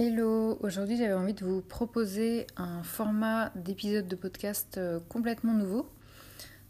Hello, 0.00 0.56
aujourd'hui 0.60 0.96
j'avais 0.96 1.12
envie 1.12 1.34
de 1.34 1.44
vous 1.44 1.60
proposer 1.60 2.46
un 2.56 2.84
format 2.84 3.50
d'épisode 3.56 4.06
de 4.06 4.14
podcast 4.14 4.78
euh, 4.78 5.00
complètement 5.08 5.54
nouveau. 5.54 5.90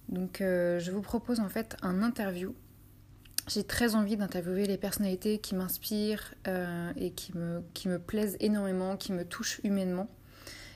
Donc 0.08 0.40
euh, 0.40 0.80
je 0.80 0.90
vous 0.90 1.02
propose 1.02 1.38
en 1.38 1.50
fait 1.50 1.76
un 1.82 2.02
interview. 2.02 2.54
J'ai 3.46 3.64
très 3.64 3.94
envie 3.96 4.16
d'interviewer 4.16 4.64
les 4.64 4.78
personnalités 4.78 5.40
qui 5.40 5.54
m'inspirent 5.54 6.32
euh, 6.46 6.90
et 6.96 7.10
qui 7.10 7.36
me, 7.36 7.62
qui 7.74 7.88
me 7.88 7.98
plaisent 7.98 8.38
énormément, 8.40 8.96
qui 8.96 9.12
me 9.12 9.26
touchent 9.26 9.60
humainement. 9.62 10.08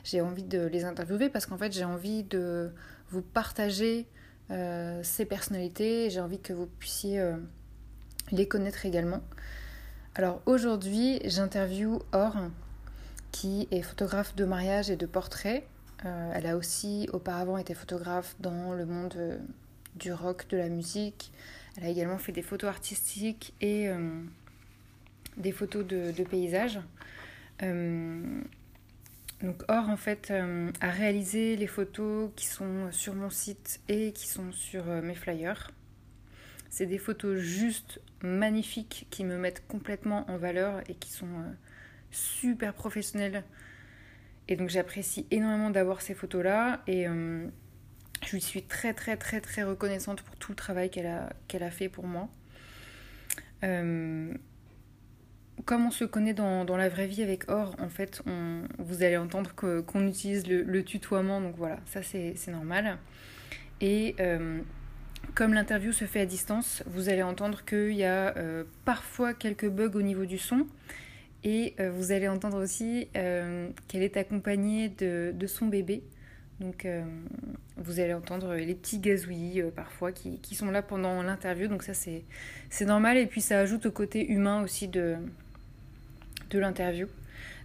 J'ai 0.05 0.21
envie 0.21 0.45
de 0.45 0.61
les 0.67 0.85
interviewer 0.85 1.31
parce 1.31 1.47
qu'en 1.47 1.57
fait 1.57 1.73
j'ai 1.73 1.85
envie 1.85 2.23
de 2.23 2.71
vous 3.09 3.23
partager 3.23 4.07
ces 5.03 5.25
personnalités, 5.25 6.11
j'ai 6.11 6.21
envie 6.21 6.39
que 6.39 6.53
vous 6.53 6.67
puissiez 6.67 7.25
les 8.31 8.47
connaître 8.47 8.85
également. 8.85 9.23
Alors 10.15 10.43
aujourd'hui, 10.45 11.21
j'interviewe 11.25 11.99
Or, 12.13 12.37
qui 13.31 13.67
est 13.71 13.81
photographe 13.81 14.37
de 14.37 14.45
mariage 14.45 14.91
et 14.91 14.97
de 14.97 15.07
portrait. 15.07 15.65
Euh, 16.05 16.33
elle 16.35 16.47
a 16.47 16.59
aussi 16.59 17.09
auparavant 17.15 17.57
été 17.57 17.73
photographe 17.73 18.37
dans 18.39 18.75
le 18.75 18.85
monde 18.85 19.15
euh, 19.17 19.39
du 19.97 20.13
rock, 20.13 20.47
de 20.51 20.59
la 20.59 20.69
musique. 20.69 21.33
Elle 21.79 21.85
a 21.85 21.89
également 21.89 22.19
fait 22.19 22.33
des 22.33 22.43
photos 22.43 22.69
artistiques 22.69 23.55
et 23.63 23.89
euh, 23.89 24.23
des 25.39 25.53
photos 25.53 25.87
de, 25.87 26.13
de 26.13 26.25
paysages. 26.25 26.81
donc 27.63 29.63
Or, 29.69 29.89
en 29.89 29.97
fait, 29.97 30.31
a 30.31 30.91
réalisé 30.91 31.57
les 31.57 31.67
photos 31.67 32.31
qui 32.37 32.47
sont 32.47 32.89
sur 32.91 33.15
mon 33.15 33.31
site 33.31 33.81
et 33.89 34.13
qui 34.13 34.29
sont 34.29 34.53
sur 34.53 34.85
mes 34.85 35.15
flyers. 35.15 35.71
C'est 36.73 36.87
des 36.87 36.97
photos 36.97 37.37
juste 37.37 38.01
magnifiques 38.23 39.07
qui 39.11 39.25
me 39.25 39.37
mettent 39.37 39.63
complètement 39.69 40.25
en 40.31 40.39
valeur 40.39 40.81
et 40.89 40.95
qui 40.95 41.11
sont 41.11 41.27
euh, 41.27 41.53
super 42.11 42.73
professionnelles. 42.73 43.45
Et 44.49 44.57
donc 44.57 44.71
j'apprécie 44.71 45.27
énormément 45.31 45.69
d'avoir 45.69 46.01
ces 46.01 46.15
photos-là 46.15 46.81
et 46.87 47.07
euh, 47.07 47.47
je 48.25 48.33
lui 48.33 48.41
suis 48.41 48.63
très 48.63 48.95
très 48.95 49.19
très 49.19 49.43
très 49.43 49.65
reconnaissante 49.65 50.23
pour 50.23 50.35
tout 50.37 50.53
le 50.53 50.57
travail 50.57 50.89
qu'elle 50.89 51.09
a, 51.09 51.35
qu'elle 51.47 51.63
a 51.63 51.71
fait 51.71 51.91
pour 51.91 52.07
moi. 52.07 52.31
Euh, 53.65 54.33
comme 55.67 55.85
on 55.85 55.91
se 55.91 56.07
connaît 56.07 56.33
dans, 56.33 56.65
dans, 56.65 56.79
la 56.79 56.89
vraie 56.89 57.07
vie 57.07 57.23
avec 57.23 57.51
Or, 57.51 57.77
en 57.81 57.91
fait, 57.91 58.23
vous 58.79 59.03
allez 59.03 59.19
entendre 59.19 59.55
qu'on 59.55 60.09
utilise 60.09 60.47
le, 60.49 60.83
tutoiement, 60.83 61.43
donc 61.43 61.55
voilà, 61.57 61.81
ça 61.85 62.03
c'est 62.03 62.49
normal. 62.49 62.97
Et 63.83 64.17
comme 65.35 65.55
l'interview 65.55 65.93
se 65.93 66.05
fait 66.05 66.21
à 66.21 66.27
distance, 66.27 66.83
vous 66.87 67.09
allez 67.09 67.23
entendre 67.23 67.65
qu'il 67.65 67.95
y 67.95 68.05
a 68.05 68.37
euh, 68.37 68.65
parfois 68.85 69.33
quelques 69.35 69.69
bugs 69.69 69.93
au 69.95 70.03
niveau 70.03 70.27
du 70.27 70.39
son. 70.39 70.67
Et 71.45 71.75
euh, 71.81 71.91
vous 71.91 72.13
allez 72.13 72.29
entendre 72.29 72.63
aussi 72.63 73.09
euh, 73.17 73.69
qu'elle 73.89 74.03
est 74.03 74.17
accompagnée 74.17 74.89
de, 74.89 75.47
son 75.47 75.67
bébé. 75.67 76.03
Donc 76.61 76.87
vous 77.77 77.99
allez 77.99 78.15
entendre 78.15 78.55
les 78.55 78.75
petits 78.77 78.99
gazouillis 78.99 79.63
parfois 79.75 80.13
qui, 80.13 80.55
sont 80.55 80.71
là 80.71 80.81
pendant 80.81 81.23
l'interview. 81.23 81.67
Donc 81.67 81.83
ça 81.83 81.93
c'est 81.95 82.25
normal. 82.85 83.17
Et 83.17 83.27
puis 83.27 83.41
ça 83.41 83.59
ajoute 83.59 83.87
au 83.87 83.91
côté 83.91 84.31
humain 84.31 84.63
aussi 84.63 84.87
de 84.87 85.17
l'interview. 86.53 87.09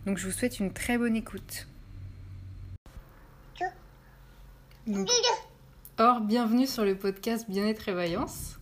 Donc 0.08 0.18
je 0.18 0.26
vous 0.26 0.32
souhaite 0.32 0.60
une 0.60 0.72
très 0.72 0.98
bonne 0.98 1.16
écoute. 1.16 1.68
Or, 6.00 6.22
bienvenue 6.22 6.68
sur 6.68 6.86
le 6.86 6.96
podcast 6.96 7.50
Bien-être 7.50 7.90
et 7.90 7.92
Vaillance. 7.92 8.60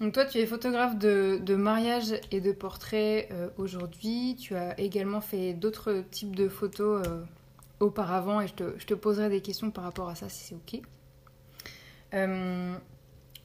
Donc 0.00 0.14
toi, 0.14 0.24
tu 0.24 0.38
es 0.38 0.46
photographe 0.46 0.96
de, 0.96 1.54
mariage 1.54 2.14
et 2.30 2.40
de 2.40 2.50
portrait 2.50 3.28
euh, 3.30 3.50
aujourd'hui. 3.58 4.34
Tu 4.40 4.56
as 4.56 4.80
également 4.80 5.20
fait 5.20 5.52
d'autres 5.52 6.02
types 6.10 6.34
de 6.34 6.48
photos 6.48 7.06
euh, 7.06 7.22
auparavant 7.80 8.40
et 8.40 8.46
je 8.46 8.54
te, 8.54 8.94
poserai 8.94 9.28
des 9.28 9.42
questions 9.42 9.70
par 9.70 9.84
rapport 9.84 10.08
à 10.08 10.14
ça 10.14 10.30
si 10.30 10.44
c'est 10.44 10.54
ok. 10.54 10.80
Euh, 12.14 12.74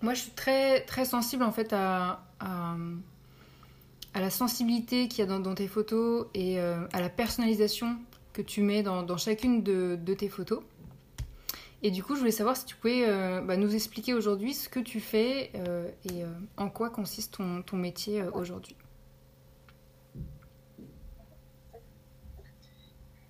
moi, 0.02 0.14
je 0.14 0.22
suis 0.22 0.32
très, 0.32 0.86
très 0.86 1.04
sensible 1.04 1.44
en 1.44 1.52
fait 1.52 1.74
à, 1.74 2.24
à, 2.40 2.78
la 4.16 4.30
sensibilité 4.30 5.10
qu'il 5.10 5.20
y 5.20 5.30
a 5.30 5.38
dans, 5.38 5.54
tes 5.54 5.68
photos 5.68 6.28
et 6.34 6.62
à 6.62 7.02
la 7.02 7.10
personnalisation 7.10 7.98
que 8.32 8.42
tu 8.42 8.62
mets 8.62 8.84
dans, 8.84 9.18
chacune 9.18 9.64
de 9.64 10.14
tes 10.14 10.30
photos. 10.30 10.62
Et 11.86 11.92
du 11.92 12.02
coup, 12.02 12.16
je 12.16 12.20
voulais 12.20 12.32
savoir 12.32 12.56
si 12.56 12.64
tu 12.64 12.78
pouvais 12.78 13.04
euh, 13.06 13.42
bah, 13.42 13.58
nous 13.58 13.76
expliquer 13.76 14.14
aujourd'hui 14.14 14.54
ce 14.54 14.70
que 14.70 14.80
tu 14.80 15.02
fais 15.02 15.52
euh, 15.56 15.92
et 16.06 16.24
euh, 16.24 16.28
en 16.56 16.70
quoi 16.70 16.90
consiste 16.90 17.34
ton, 17.36 17.62
ton 17.62 17.76
métier 17.76 18.24
aujourd'hui. 18.24 18.78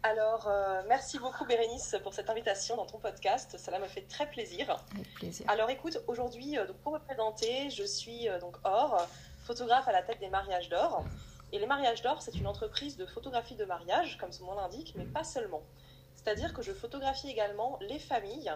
Alors, 0.04 0.52
merci 0.90 1.18
beaucoup 1.18 1.46
Bérénice 1.46 1.96
pour 2.04 2.14
cette 2.14 2.30
invitation 2.30 2.76
dans 2.76 2.86
ton 2.86 3.00
podcast. 3.00 3.56
Cela 3.58 3.80
me 3.80 3.88
fait 3.88 4.02
très 4.02 4.30
plaisir. 4.30 4.84
Avec 4.94 5.14
plaisir. 5.14 5.50
Alors, 5.50 5.70
écoute, 5.70 5.98
aujourd'hui, 6.08 6.58
pour 6.84 6.92
me 6.92 7.00
présenter, 7.00 7.70
je 7.70 7.84
suis 7.84 8.28
donc 8.42 8.58
Or, 8.66 9.08
photographe 9.46 9.88
à 9.88 9.94
la 9.94 10.02
tête 10.02 10.20
des 10.20 10.28
mariages 10.28 10.68
d'or. 10.68 11.06
Et 11.54 11.60
les 11.60 11.66
mariages 11.66 12.02
d'or, 12.02 12.22
c'est 12.22 12.36
une 12.36 12.48
entreprise 12.48 12.98
de 12.98 13.06
photographie 13.06 13.56
de 13.56 13.64
mariage, 13.64 14.18
comme 14.18 14.34
son 14.34 14.46
nom 14.46 14.56
l'indique, 14.56 14.94
mais 14.98 15.06
pas 15.06 15.24
seulement. 15.24 15.64
C'est-à-dire 16.24 16.54
que 16.54 16.62
je 16.62 16.72
photographie 16.72 17.30
également 17.30 17.78
les 17.82 18.00
familles 18.00 18.52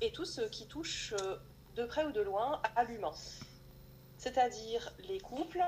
et 0.00 0.10
tout 0.10 0.24
ce 0.24 0.42
qui 0.42 0.66
touche 0.66 1.14
euh, 1.20 1.36
de 1.76 1.84
près 1.84 2.04
ou 2.04 2.12
de 2.12 2.20
loin 2.20 2.60
à 2.74 2.84
l'humain. 2.84 3.14
C'est-à-dire 4.18 4.92
les 5.08 5.20
couples, 5.20 5.62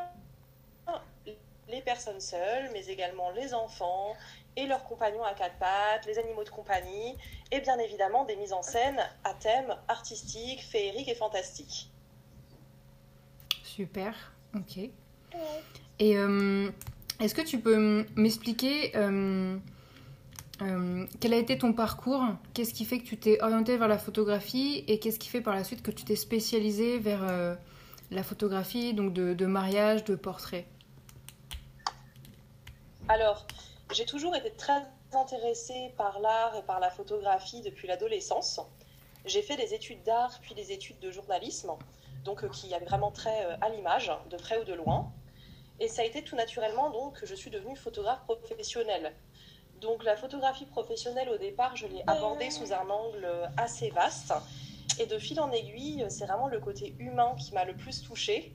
les 1.69 1.83
personnes 1.83 2.21
seules, 2.21 2.71
mais 2.73 2.87
également 2.87 3.31
les 3.31 3.55
enfants 3.55 4.15
et 4.57 4.67
leurs 4.67 4.85
compagnons 4.85 5.25
à 5.25 5.35
quatre 5.35 5.57
pattes, 5.59 6.07
les 6.07 6.19
animaux 6.19 6.45
de 6.45 6.51
compagnie, 6.51 7.17
et 7.51 7.61
bien 7.61 7.79
évidemment 7.79 8.25
des 8.25 8.37
mises 8.37 8.53
en 8.53 8.63
scène 8.63 9.01
à 9.25 9.35
thème 9.35 9.75
artistique, 9.89 10.63
féerique 10.63 11.09
et 11.09 11.15
fantastique. 11.15 11.91
Super, 13.63 14.33
ok. 14.55 14.79
Et 15.99 16.17
euh, 16.17 16.71
est-ce 17.21 17.35
que 17.35 17.43
tu 17.43 17.59
peux 17.59 18.07
m'expliquer 18.15 18.97
euh, 18.97 19.57
euh, 20.63 21.07
quel 21.21 21.35
a 21.35 21.37
été 21.37 21.59
ton 21.59 21.73
parcours? 21.73 22.23
Qu'est-ce 22.53 22.73
qui 22.73 22.85
fait 22.85 22.99
que 22.99 23.05
tu 23.05 23.19
t'es 23.19 23.43
orienté 23.43 23.77
vers 23.77 23.89
la 23.89 23.99
photographie? 23.99 24.85
Et 24.87 24.99
qu'est-ce 24.99 25.19
qui 25.19 25.29
fait 25.29 25.41
par 25.41 25.55
la 25.55 25.65
suite 25.65 25.83
que 25.83 25.91
tu 25.91 26.05
t'es 26.05 26.17
spécialisé 26.17 26.99
vers 26.99 27.25
euh, 27.29 27.55
la 28.11 28.23
photographie, 28.23 28.95
donc 28.95 29.13
de, 29.13 29.47
mariage, 29.47 30.05
de 30.05 30.15
portrait? 30.15 30.67
Alors, 33.09 33.47
j'ai 33.93 34.05
toujours 34.05 34.35
été 34.37 34.53
très 34.53 34.83
intéressée 35.13 35.93
par 35.97 36.21
l'art 36.21 36.57
et 36.57 36.63
par 36.63 36.81
la 36.81 36.91
photographie 36.91 37.61
depuis 37.61 37.89
l'adolescence. 37.89 38.61
J'ai 39.27 39.43
fait 39.43 39.57
des 39.57 39.75
études 39.75 40.03
d'art 40.05 40.39
puis 40.41 40.55
des 40.55 40.71
études 40.73 40.99
de 41.01 41.11
journalisme, 41.11 41.73
donc 42.25 42.45
euh, 42.45 42.49
qui 42.49 42.73
avaient 42.75 42.85
vraiment 42.85 43.11
très 43.11 43.59
à 43.61 43.69
l'image, 43.71 44.13
de 44.31 44.37
près 44.37 44.61
ou 44.61 44.65
de 44.65 44.75
loin. 44.75 45.11
Et 45.81 45.89
ça 45.89 46.03
a 46.03 46.05
été 46.05 46.23
tout 46.23 46.37
naturellement 46.37 46.91
donc 46.91 47.21
que 47.21 47.27
je 47.27 47.35
suis 47.35 47.51
devenue 47.51 47.77
photographe 47.77 48.25
professionnelle 48.27 49.13
donc 49.85 50.03
la 50.03 50.17
photographie 50.17 50.67
professionnelle, 50.67 51.29
au 51.29 51.39
départ, 51.39 51.77
je 51.77 51.87
l'ai 51.87 52.03
abordée 52.07 52.51
sous 52.51 52.73
un 52.73 52.89
angle 52.89 53.29
assez 53.57 53.91
vaste. 53.91 54.35
Et 54.99 55.07
de 55.07 55.19
fil 55.19 55.39
en 55.41 55.53
aiguille, 55.53 56.05
c'est 56.09 56.27
vraiment 56.27 56.49
le 56.49 56.59
côté 56.59 56.95
humain 56.99 57.35
qui 57.39 57.53
m'a 57.55 57.65
le 57.65 57.75
plus 57.75 58.03
touchée. 58.03 58.53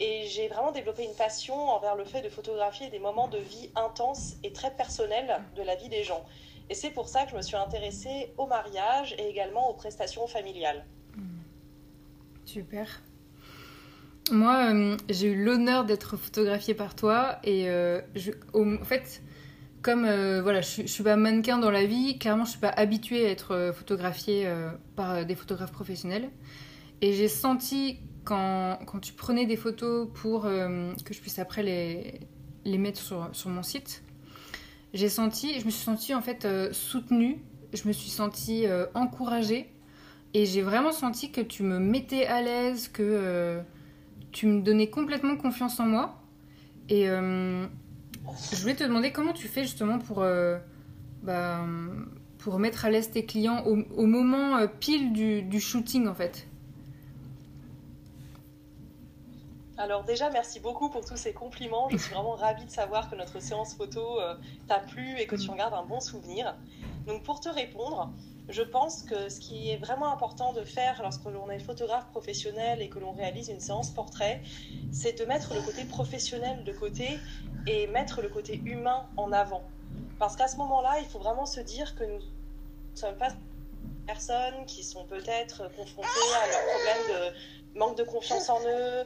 Et 0.00 0.26
j'ai 0.26 0.48
vraiment 0.48 0.72
développé 0.72 1.04
une 1.04 1.14
passion 1.14 1.54
envers 1.54 1.94
le 1.94 2.04
fait 2.04 2.22
de 2.22 2.28
photographier 2.28 2.88
des 2.88 2.98
moments 2.98 3.28
de 3.28 3.38
vie 3.38 3.70
intenses 3.76 4.34
et 4.42 4.52
très 4.52 4.74
personnels 4.74 5.40
de 5.54 5.62
la 5.62 5.76
vie 5.76 5.88
des 5.88 6.02
gens. 6.02 6.24
Et 6.70 6.74
c'est 6.74 6.90
pour 6.90 7.08
ça 7.08 7.24
que 7.24 7.30
je 7.30 7.36
me 7.36 7.42
suis 7.42 7.56
intéressée 7.56 8.32
au 8.38 8.46
mariage 8.46 9.14
et 9.18 9.28
également 9.28 9.68
aux 9.68 9.74
prestations 9.74 10.26
familiales. 10.26 10.84
Super. 12.44 13.02
Moi, 14.30 14.72
euh, 14.72 14.96
j'ai 15.08 15.28
eu 15.28 15.44
l'honneur 15.44 15.84
d'être 15.84 16.16
photographiée 16.16 16.74
par 16.74 16.94
toi 16.94 17.38
et 17.44 17.68
euh, 17.68 18.00
en 18.54 18.84
fait, 18.84 19.22
comme 19.82 20.04
euh, 20.04 20.40
voilà, 20.42 20.60
je, 20.60 20.82
ne 20.82 20.86
suis 20.86 21.02
pas 21.02 21.16
mannequin 21.16 21.58
dans 21.58 21.70
la 21.70 21.84
vie, 21.84 22.18
clairement, 22.18 22.44
je 22.44 22.50
suis 22.50 22.60
pas 22.60 22.68
habituée 22.68 23.26
à 23.26 23.30
être 23.30 23.52
euh, 23.52 23.72
photographiée 23.72 24.46
euh, 24.46 24.70
par 24.94 25.26
des 25.26 25.34
photographes 25.34 25.72
professionnels. 25.72 26.30
Et 27.00 27.12
j'ai 27.12 27.28
senti 27.28 27.98
quand, 28.24 28.78
quand, 28.86 29.00
tu 29.00 29.12
prenais 29.12 29.44
des 29.44 29.56
photos 29.56 30.08
pour 30.14 30.42
que 30.42 31.14
je 31.14 31.20
puisse 31.20 31.40
après 31.40 31.64
les, 31.64 32.20
les 32.64 32.78
mettre 32.78 33.00
sur, 33.00 33.28
sur 33.32 33.50
mon 33.50 33.64
site, 33.64 34.04
j'ai 34.94 35.08
senti, 35.08 35.58
je 35.58 35.64
me 35.64 35.70
suis 35.70 35.82
sentie 35.82 36.14
en 36.14 36.20
fait 36.20 36.46
soutenue, 36.72 37.42
je 37.72 37.88
me 37.88 37.92
suis 37.92 38.10
sentie 38.10 38.66
encouragée 38.94 39.72
et 40.32 40.46
j'ai 40.46 40.62
vraiment 40.62 40.92
senti 40.92 41.32
que 41.32 41.40
tu 41.40 41.64
me 41.64 41.80
mettais 41.80 42.26
à 42.26 42.40
l'aise, 42.40 42.86
que 42.86 43.60
tu 44.30 44.46
me 44.46 44.62
donnais 44.62 44.88
complètement 44.88 45.36
confiance 45.36 45.80
en 45.80 45.86
moi. 45.86 46.22
Et 46.88 47.08
je 48.52 48.60
voulais 48.60 48.74
te 48.74 48.84
demander 48.84 49.12
comment 49.12 49.32
tu 49.32 49.48
fais 49.48 49.62
justement 49.62 49.98
pour, 49.98 50.22
euh, 50.22 50.58
bah, 51.22 51.60
pour 52.38 52.58
mettre 52.58 52.84
à 52.84 52.90
l'aise 52.90 53.10
tes 53.10 53.24
clients 53.24 53.64
au, 53.64 54.06
moment 54.06 54.56
euh, 54.56 54.66
pile 54.66 55.12
du, 55.12 55.42
du, 55.42 55.60
shooting 55.60 56.06
en 56.06 56.14
fait? 56.14 56.46
Alors 59.78 60.04
déjà, 60.04 60.30
merci 60.30 60.60
beaucoup 60.60 60.90
pour 60.90 61.04
tous 61.04 61.16
ces 61.16 61.32
compliments. 61.32 61.88
Je 61.90 61.96
suis 61.96 62.14
vraiment 62.14 62.34
ravie 62.34 62.64
de 62.64 62.70
savoir 62.70 63.10
que 63.10 63.16
notre 63.16 63.40
séance 63.40 63.74
photo 63.74 64.20
euh, 64.20 64.34
t'a 64.68 64.78
plu 64.78 65.18
et 65.18 65.26
que 65.26 65.34
tu 65.34 65.50
en 65.50 65.56
gardes 65.56 65.74
un 65.74 65.84
bon 65.84 66.00
souvenir. 66.00 66.54
Donc 67.06 67.24
pour 67.24 67.40
te 67.40 67.48
répondre, 67.48 68.12
je 68.48 68.62
pense 68.62 69.02
que 69.02 69.28
ce 69.28 69.38
qui 69.38 69.70
est 69.70 69.76
vraiment 69.76 70.12
important 70.12 70.52
de 70.52 70.64
faire 70.64 71.00
lorsque 71.02 71.24
l'on 71.24 71.50
est 71.50 71.60
photographe 71.60 72.06
professionnel 72.08 72.82
et 72.82 72.88
que 72.88 72.98
l'on 72.98 73.12
réalise 73.12 73.48
une 73.48 73.60
séance 73.60 73.90
portrait, 73.90 74.42
c'est 74.92 75.18
de 75.18 75.24
mettre 75.24 75.54
le 75.54 75.60
côté 75.60 75.84
professionnel 75.84 76.64
de 76.64 76.72
côté 76.72 77.18
et 77.66 77.86
mettre 77.86 78.20
le 78.20 78.28
côté 78.28 78.60
humain 78.64 79.06
en 79.16 79.32
avant. 79.32 79.62
Parce 80.18 80.36
qu'à 80.36 80.48
ce 80.48 80.56
moment-là, 80.56 80.98
il 81.00 81.06
faut 81.06 81.18
vraiment 81.18 81.46
se 81.46 81.60
dire 81.60 81.94
que 81.94 82.04
nous 82.04 82.18
ne 82.18 82.96
sommes 82.96 83.16
pas 83.16 83.30
des 83.30 83.36
personnes 84.06 84.66
qui 84.66 84.82
sont 84.82 85.04
peut-être 85.04 85.70
confrontées 85.76 86.08
à 86.42 86.46
leurs 86.48 86.66
problèmes 86.66 87.32
de 87.32 87.78
manque 87.78 87.96
de 87.96 88.04
confiance 88.04 88.50
en 88.50 88.60
eux, 88.66 89.04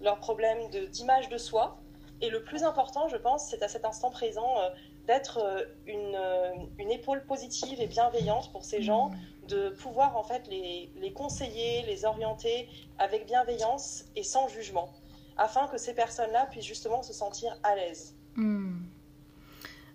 leurs 0.00 0.18
problèmes 0.18 0.68
d'image 0.90 1.28
de, 1.28 1.38
soi. 1.38 1.78
Et 2.20 2.30
le 2.30 2.42
plus 2.42 2.62
important, 2.62 3.08
je 3.08 3.16
pense, 3.16 3.48
c'est 3.50 3.62
à 3.62 3.68
cet 3.68 3.84
instant 3.84 4.10
présent 4.10 4.58
euh, 4.58 4.68
d'être 5.06 5.38
euh, 5.38 5.64
une, 5.86 6.14
euh, 6.14 6.52
une, 6.78 6.90
épaule 6.90 7.24
positive 7.26 7.80
et 7.80 7.86
bienveillante 7.86 8.50
pour 8.52 8.64
ces 8.64 8.82
gens, 8.82 9.12
de 9.48 9.70
pouvoir 9.70 10.16
en 10.16 10.24
fait 10.24 10.46
les, 10.48 10.90
les, 10.96 11.12
conseiller, 11.12 11.82
les 11.86 12.04
orienter 12.04 12.68
avec 12.98 13.26
bienveillance 13.26 14.04
et 14.16 14.22
sans 14.22 14.48
jugement, 14.48 14.92
afin 15.36 15.68
que 15.68 15.78
ces 15.78 15.94
personnes-là 15.94 16.46
puissent 16.46 16.66
justement 16.66 17.02
se 17.02 17.12
sentir 17.12 17.56
à 17.62 17.76
l'aise. 17.76 18.14
Hmm. 18.34 18.78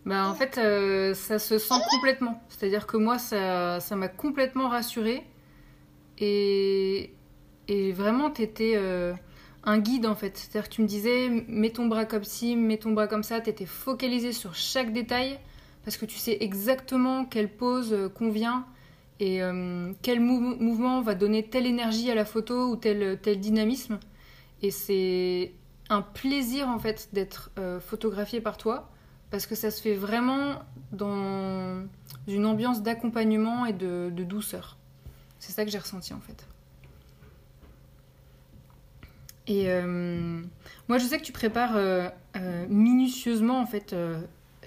Ben, 0.06 0.28
en 0.28 0.34
fait, 0.34 0.56
ça 1.14 1.38
se 1.38 1.60
sent 1.60 1.76
complètement. 1.92 2.42
C'est-à-dire 2.50 2.88
que 2.88 2.98
moi, 2.98 3.20
ça 3.20 3.96
m'a 3.96 4.08
complètement 4.08 4.68
rassurée. 4.68 5.24
Et, 6.18 7.14
et 7.68 7.92
vraiment, 7.92 8.32
tu 8.32 8.42
étais 8.42 8.76
un 9.64 9.80
guide 9.80 10.06
en 10.06 10.16
fait. 10.16 10.38
C'est-à-dire 10.38 10.70
que 10.70 10.76
tu 10.76 10.82
me 10.82 10.88
disais, 10.88 11.30
mets 11.48 11.70
ton 11.70 11.88
bras 11.88 12.06
comme 12.06 12.24
ci, 12.24 12.56
mets 12.56 12.78
ton 12.78 12.92
bras 12.92 13.08
comme 13.08 13.24
ça, 13.24 13.42
tu 13.42 13.50
étais 13.50 13.66
focalisé 13.66 14.32
sur 14.34 14.56
chaque 14.56 14.94
détail 14.94 15.40
parce 15.84 15.98
que 15.98 16.06
tu 16.06 16.18
sais 16.18 16.38
exactement 16.42 17.26
quelle 17.26 17.50
pose 17.50 17.94
euh, 17.94 18.10
convient 18.10 18.66
et 19.20 19.42
euh, 19.44 19.94
quel 20.02 20.20
mouvement 20.20 21.02
va 21.02 21.14
donner 21.14 21.44
telle 21.44 21.68
énergie 21.68 22.10
à 22.10 22.16
la 22.16 22.26
photo 22.26 22.70
ou 22.70 22.76
tel, 22.76 23.20
tel 23.22 23.40
dynamisme. 23.40 24.00
Et 24.64 24.72
c'est 24.72 25.54
un 25.90 26.02
plaisir 26.02 26.68
en 26.68 26.80
fait 26.80 27.10
d'être 27.14 27.52
euh, 27.60 27.80
photographié 27.80 28.42
par 28.42 28.58
toi 28.58 28.90
parce 29.30 29.46
que 29.46 29.54
ça 29.54 29.70
se 29.70 29.82
fait 29.82 29.94
vraiment 29.94 30.64
dans 30.92 31.84
une 32.28 32.46
ambiance 32.46 32.82
d'accompagnement 32.82 33.66
et 33.66 33.74
de 33.74 34.10
douceur. 34.10 34.78
C'est 35.40 35.52
ça 35.52 35.66
que 35.66 35.72
j'ai 35.72 35.78
ressenti 35.78 36.14
en 36.14 36.20
fait. 36.20 36.46
Et 39.48 39.70
euh, 39.70 40.42
moi, 40.88 40.98
je 40.98 41.06
sais 41.06 41.18
que 41.18 41.24
tu 41.24 41.32
prépares 41.32 41.76
euh, 41.76 42.10
euh, 42.36 42.66
minutieusement 42.70 43.60
en 43.60 43.66
fait 43.66 43.96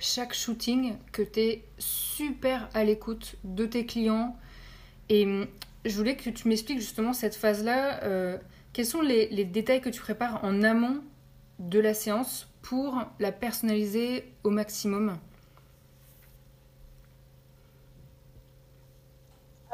chaque 0.00 0.34
shooting, 0.34 0.96
que 1.12 1.22
tu 1.22 1.40
es 1.40 1.64
super 1.78 2.68
à 2.74 2.84
l'écoute 2.84 3.36
de 3.44 3.66
tes 3.66 3.86
clients. 3.86 4.36
Et 5.08 5.26
je 5.84 5.96
voulais 5.96 6.16
que 6.16 6.30
tu 6.30 6.48
m'expliques 6.48 6.80
justement 6.80 7.12
cette 7.12 7.36
phase-là. 7.36 8.38
quels 8.72 8.86
sont 8.86 9.02
les, 9.02 9.28
les, 9.28 9.44
détails 9.44 9.80
que 9.80 9.90
tu 9.90 10.00
prépares 10.00 10.42
en 10.44 10.62
amont 10.62 11.02
de 11.58 11.78
la 11.78 11.94
séance 11.94 12.48
pour 12.62 13.02
la 13.20 13.32
personnaliser 13.32 14.24
au 14.42 14.50
maximum? 14.50 15.18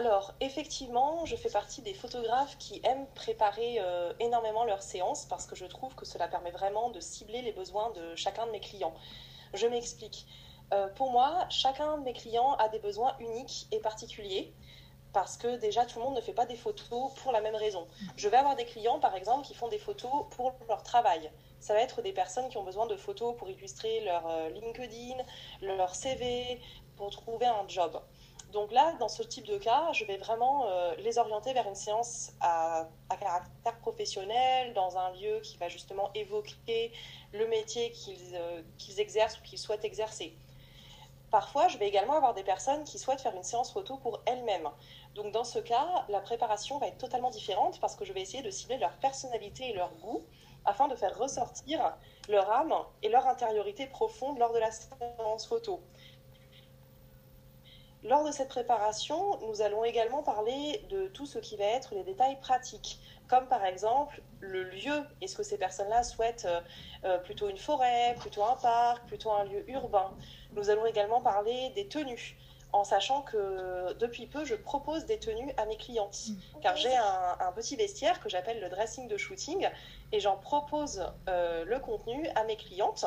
Alors, 0.00 0.32
effectivement, 0.40 1.26
je 1.26 1.36
fais 1.36 1.50
partie 1.50 1.82
des 1.82 1.92
photographes 1.92 2.56
qui 2.56 2.80
aiment 2.84 3.06
préparer 3.14 3.80
euh, 3.80 4.14
énormément 4.18 4.64
leurs 4.64 4.80
séances 4.80 5.26
parce 5.26 5.44
que 5.44 5.54
je 5.54 5.66
trouve 5.66 5.94
que 5.94 6.06
cela 6.06 6.26
permet 6.26 6.52
vraiment 6.52 6.88
de 6.88 7.00
cibler 7.00 7.42
les 7.42 7.52
besoins 7.52 7.90
de 7.90 8.14
chacun 8.14 8.46
de 8.46 8.50
mes 8.50 8.60
clients. 8.60 8.94
Je 9.52 9.66
m'explique. 9.66 10.26
Euh, 10.72 10.88
pour 10.94 11.10
moi, 11.10 11.46
chacun 11.50 11.98
de 11.98 12.04
mes 12.04 12.14
clients 12.14 12.54
a 12.54 12.70
des 12.70 12.78
besoins 12.78 13.14
uniques 13.18 13.68
et 13.72 13.78
particuliers 13.78 14.54
parce 15.12 15.36
que 15.36 15.56
déjà 15.56 15.84
tout 15.84 15.98
le 15.98 16.06
monde 16.06 16.16
ne 16.16 16.22
fait 16.22 16.32
pas 16.32 16.46
des 16.46 16.56
photos 16.56 17.12
pour 17.16 17.30
la 17.30 17.42
même 17.42 17.56
raison. 17.56 17.86
Je 18.16 18.26
vais 18.30 18.38
avoir 18.38 18.56
des 18.56 18.64
clients 18.64 19.00
par 19.00 19.14
exemple 19.16 19.46
qui 19.46 19.52
font 19.52 19.68
des 19.68 19.78
photos 19.78 20.24
pour 20.30 20.54
leur 20.66 20.82
travail. 20.82 21.30
Ça 21.58 21.74
va 21.74 21.80
être 21.80 22.00
des 22.00 22.12
personnes 22.12 22.48
qui 22.48 22.56
ont 22.56 22.64
besoin 22.64 22.86
de 22.86 22.96
photos 22.96 23.36
pour 23.36 23.50
illustrer 23.50 24.00
leur 24.00 24.26
euh, 24.30 24.48
LinkedIn, 24.48 25.22
leur 25.60 25.94
CV, 25.94 26.58
pour 26.96 27.10
trouver 27.10 27.44
un 27.44 27.68
job. 27.68 28.00
Donc 28.52 28.72
là, 28.72 28.94
dans 28.98 29.08
ce 29.08 29.22
type 29.22 29.46
de 29.46 29.58
cas, 29.58 29.92
je 29.92 30.04
vais 30.04 30.16
vraiment 30.16 30.66
euh, 30.66 30.94
les 30.96 31.18
orienter 31.18 31.52
vers 31.52 31.68
une 31.68 31.74
séance 31.74 32.32
à, 32.40 32.88
caractère 33.08 33.78
professionnel, 33.78 34.72
dans 34.74 34.96
un 34.98 35.12
lieu 35.12 35.40
qui 35.40 35.56
va 35.56 35.68
justement 35.68 36.10
évoquer 36.14 36.92
le 37.32 37.46
métier 37.46 37.92
euh, 38.34 38.62
qu'ils 38.78 39.00
exercent 39.00 39.38
ou 39.38 39.42
qu'ils 39.42 39.58
souhaitent 39.58 39.84
exercer. 39.84 40.36
Parfois, 41.30 41.68
je 41.68 41.78
vais 41.78 41.86
également 41.86 42.14
avoir 42.14 42.34
des 42.34 42.42
personnes 42.42 42.82
qui 42.82 42.98
souhaitent 42.98 43.20
faire 43.20 43.36
une 43.36 43.44
séance 43.44 43.72
photo 43.72 43.96
pour 43.98 44.20
elles-mêmes. 44.26 44.68
Donc 45.14 45.32
dans 45.32 45.44
ce 45.44 45.60
cas, 45.60 46.04
la 46.08 46.20
préparation 46.20 46.78
va 46.78 46.88
être 46.88 46.98
totalement 46.98 47.30
différente 47.30 47.78
parce 47.78 47.94
que 47.94 48.04
je 48.04 48.12
vais 48.12 48.20
essayer 48.20 48.42
de 48.42 48.50
cibler 48.50 48.78
leur 48.78 48.92
personnalité 48.98 49.70
et 49.70 49.72
leur 49.74 49.94
goût 49.96 50.24
afin 50.64 50.88
de 50.88 50.96
faire 50.96 51.16
ressortir 51.16 51.96
leur 52.28 52.50
âme 52.50 52.74
et 53.02 53.08
leur 53.08 53.26
intériorité 53.28 53.86
profonde 53.86 54.38
lors 54.38 54.52
de 54.52 54.58
la 54.58 54.70
séance 54.72 55.46
photo. 55.46 55.80
Lors 58.02 58.24
de 58.24 58.32
cette 58.32 58.48
préparation, 58.48 59.38
nous 59.46 59.60
allons 59.60 59.84
également 59.84 60.22
parler 60.22 60.82
de 60.88 61.08
tout 61.08 61.26
ce 61.26 61.38
qui 61.38 61.56
va 61.56 61.64
être 61.64 61.94
les 61.94 62.02
détails 62.02 62.40
pratiques, 62.40 62.98
comme 63.28 63.46
par 63.46 63.64
exemple 63.66 64.22
le 64.40 64.64
lieu. 64.64 65.04
Est-ce 65.20 65.36
que 65.36 65.42
ces 65.42 65.58
personnes-là 65.58 66.02
souhaitent 66.02 66.46
euh, 66.46 66.60
euh, 67.04 67.18
plutôt 67.18 67.50
une 67.50 67.58
forêt, 67.58 68.16
plutôt 68.18 68.42
un 68.42 68.56
parc, 68.56 69.06
plutôt 69.06 69.30
un 69.30 69.44
lieu 69.44 69.68
urbain? 69.68 70.12
Nous 70.52 70.70
allons 70.70 70.86
également 70.86 71.20
parler 71.20 71.70
des 71.74 71.88
tenues, 71.88 72.38
en 72.72 72.84
sachant 72.84 73.20
que 73.20 73.92
depuis 73.98 74.26
peu, 74.26 74.46
je 74.46 74.54
propose 74.54 75.04
des 75.04 75.18
tenues 75.18 75.52
à 75.58 75.66
mes 75.66 75.76
clientes, 75.76 76.28
mmh. 76.28 76.60
car 76.62 76.76
j'ai 76.76 76.94
un, 76.96 77.52
petit 77.54 77.76
vestiaire 77.76 78.20
que 78.20 78.30
j'appelle 78.30 78.60
le 78.60 78.70
dressing 78.70 79.08
de 79.08 79.16
shooting, 79.18 79.68
et 80.12 80.20
j'en 80.20 80.36
propose 80.36 81.04
euh, 81.28 81.64
le 81.66 81.78
contenu 81.80 82.28
à 82.34 82.44
mes 82.44 82.56
clientes, 82.56 83.04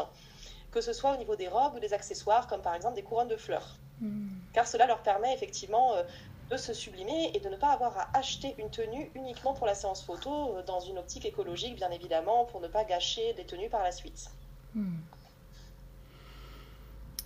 que 0.74 0.82
ce 0.82 0.92
soit 0.92 1.14
au 1.14 1.18
niveau 1.18 1.36
des 1.36 1.48
robes 1.48 1.76
ou 1.76 1.80
des 1.80 1.94
accessoires, 1.94 2.48
comme 2.48 2.62
par 2.62 2.74
exemple 2.74 2.96
des 2.96 3.04
couronnes 3.04 3.28
de 3.28 3.38
fleurs. 3.38 3.78
Hmm. 4.02 4.28
Car 4.54 4.68
cela 4.68 4.88
leur 4.88 5.04
permet 5.04 5.34
effectivement 5.34 5.94
euh, 5.94 6.04
de 6.50 6.58
se 6.58 6.74
sublimer 6.74 7.32
et 7.34 7.40
de 7.40 7.48
ne 7.48 7.56
pas 7.56 7.72
avoir 7.72 7.98
à 7.98 8.18
acheter 8.18 8.56
une 8.58 8.70
tenue 8.70 9.12
uniquement 9.16 9.54
pour 9.54 9.68
la 9.68 9.76
séance 9.76 10.04
photo, 10.04 10.58
euh, 10.58 10.64
dans 10.64 10.80
une 10.80 10.98
optique 10.98 11.26
écologique 11.26 11.76
bien 11.76 11.92
évidemment, 11.92 12.46
pour 12.46 12.60
ne 12.60 12.68
pas 12.68 12.84
gâcher 12.86 13.34
des 13.34 13.46
tenues 13.46 13.70
par 13.70 13.84
la 13.84 13.92
suite. 13.92 14.32
Hmm. 14.74 14.98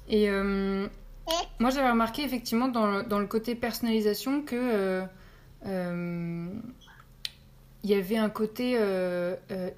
Et 0.10 0.30
euh, 0.30 0.88
moi 1.60 1.70
j'avais 1.70 1.90
remarqué 1.90 2.24
effectivement 2.24 2.68
dans 2.68 2.88
le, 2.88 3.04
dans 3.04 3.20
le, 3.20 3.28
côté 3.28 3.56
personnalisation 3.56 4.42
que 4.42 5.04
il 7.84 7.92
y 7.92 7.94
avait 7.94 8.18
un 8.18 8.30
côté 8.30 8.80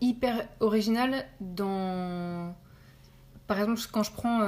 hyper 0.01 0.47
original 0.59 1.25
dans 1.39 2.53
par 3.49 3.59
exemple 3.59 3.81
quand 3.91 4.03
je 4.03 4.11
prends 4.11 4.39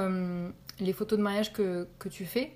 les 0.79 0.93
photos 0.93 1.19
de 1.19 1.23
mariage 1.23 1.51
que, 1.51 1.87
que 1.99 2.07
tu 2.07 2.25
fais, 2.25 2.53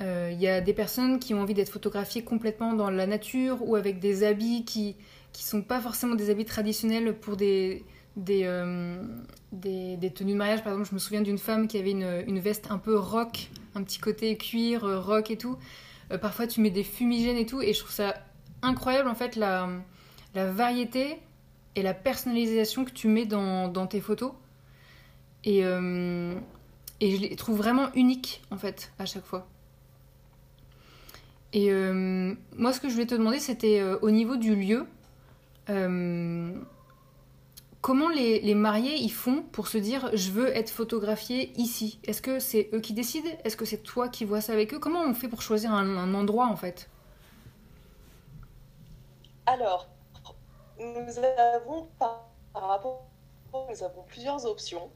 il 0.00 0.06
euh, 0.06 0.32
y 0.32 0.48
a 0.48 0.60
des 0.60 0.72
personnes 0.72 1.18
qui 1.18 1.34
ont 1.34 1.40
envie 1.40 1.54
d'être 1.54 1.70
photographiées 1.70 2.24
complètement 2.24 2.72
dans 2.72 2.90
la 2.90 3.06
nature 3.06 3.58
ou 3.60 3.76
avec 3.76 4.00
des 4.00 4.24
habits 4.24 4.64
qui 4.64 4.96
qui 5.32 5.44
sont 5.44 5.62
pas 5.62 5.80
forcément 5.80 6.14
des 6.14 6.28
habits 6.28 6.44
traditionnels 6.44 7.14
pour 7.14 7.36
des 7.36 7.84
des, 8.16 8.42
euh, 8.44 9.02
des, 9.52 10.12
tenues 10.14 10.32
de 10.32 10.36
mariage. 10.36 10.62
Par 10.62 10.72
exemple, 10.74 10.90
je 10.90 10.94
me 10.94 10.98
souviens 10.98 11.22
d'une 11.22 11.38
femme 11.38 11.66
qui 11.66 11.78
avait 11.78 11.92
une, 11.92 12.24
une, 12.26 12.40
veste 12.40 12.70
un 12.70 12.76
peu 12.76 12.98
rock, 12.98 13.48
un 13.74 13.82
petit 13.82 13.98
côté 13.98 14.36
cuir, 14.36 14.84
euh, 14.84 15.00
rock 15.00 15.30
et 15.30 15.38
tout. 15.38 15.56
parfois, 16.20 16.46
tu 16.46 16.60
mets 16.60 16.70
des 16.70 16.84
fumigènes 16.84 17.38
et 17.38 17.46
tout, 17.46 17.62
et 17.62 17.72
je 17.72 17.78
trouve 17.78 17.92
ça 17.92 18.14
incroyable 18.60 19.08
en 19.08 19.14
fait 19.14 19.34
la, 19.36 19.70
la 20.34 20.44
variété 20.50 21.16
et 21.74 21.82
la 21.82 21.94
personnalisation 21.94 22.84
que 22.84 22.90
tu 22.90 23.08
mets 23.08 23.24
dans, 23.24 23.68
dans 23.68 23.86
tes 23.86 24.02
photos. 24.02 24.32
Et, 25.44 25.60
et 25.60 27.16
je 27.16 27.20
les 27.20 27.36
trouve 27.36 27.56
vraiment 27.56 27.92
uniques, 27.94 28.42
en 28.50 28.56
fait, 28.56 28.92
à 28.98 29.06
chaque 29.06 29.24
fois. 29.24 29.46
Et 31.52 31.70
euh, 31.70 32.34
moi, 32.56 32.72
ce 32.72 32.80
que 32.80 32.88
je 32.88 32.94
voulais 32.94 33.06
te 33.06 33.14
demander, 33.14 33.38
c'était 33.38 33.80
euh, 33.80 33.98
au 34.00 34.10
niveau 34.10 34.36
du 34.36 34.54
lieu. 34.54 34.86
Euh, 35.68 36.52
comment 37.80 38.08
les, 38.08 38.40
les, 38.40 38.54
mariés 38.54 38.96
ils 38.96 39.12
font 39.12 39.42
pour 39.52 39.68
se 39.68 39.78
dire 39.78 40.10
je 40.14 40.30
veux 40.30 40.48
être 40.56 40.70
photographié 40.70 41.52
ici? 41.56 42.00
Est-ce 42.04 42.22
que 42.22 42.38
c'est 42.38 42.70
eux 42.72 42.80
qui 42.80 42.94
décident? 42.94 43.28
Est-ce 43.44 43.56
que 43.56 43.64
c'est 43.64 43.82
toi 43.82 44.08
qui 44.08 44.24
vois 44.24 44.40
ça 44.40 44.54
avec 44.54 44.72
eux? 44.72 44.78
Comment 44.78 45.02
on 45.02 45.14
fait 45.14 45.28
pour 45.28 45.42
choisir 45.42 45.72
un, 45.72 45.96
un 45.96 46.14
endroit 46.14 46.46
en 46.46 46.56
fait? 46.56 46.88
Alors, 49.44 49.88
nous 50.78 51.18
avons 51.54 51.88
par 51.98 52.30
rapport, 52.54 53.04
nous 53.52 53.82
avons 53.82 54.02
plusieurs 54.08 54.46
options. 54.46 54.90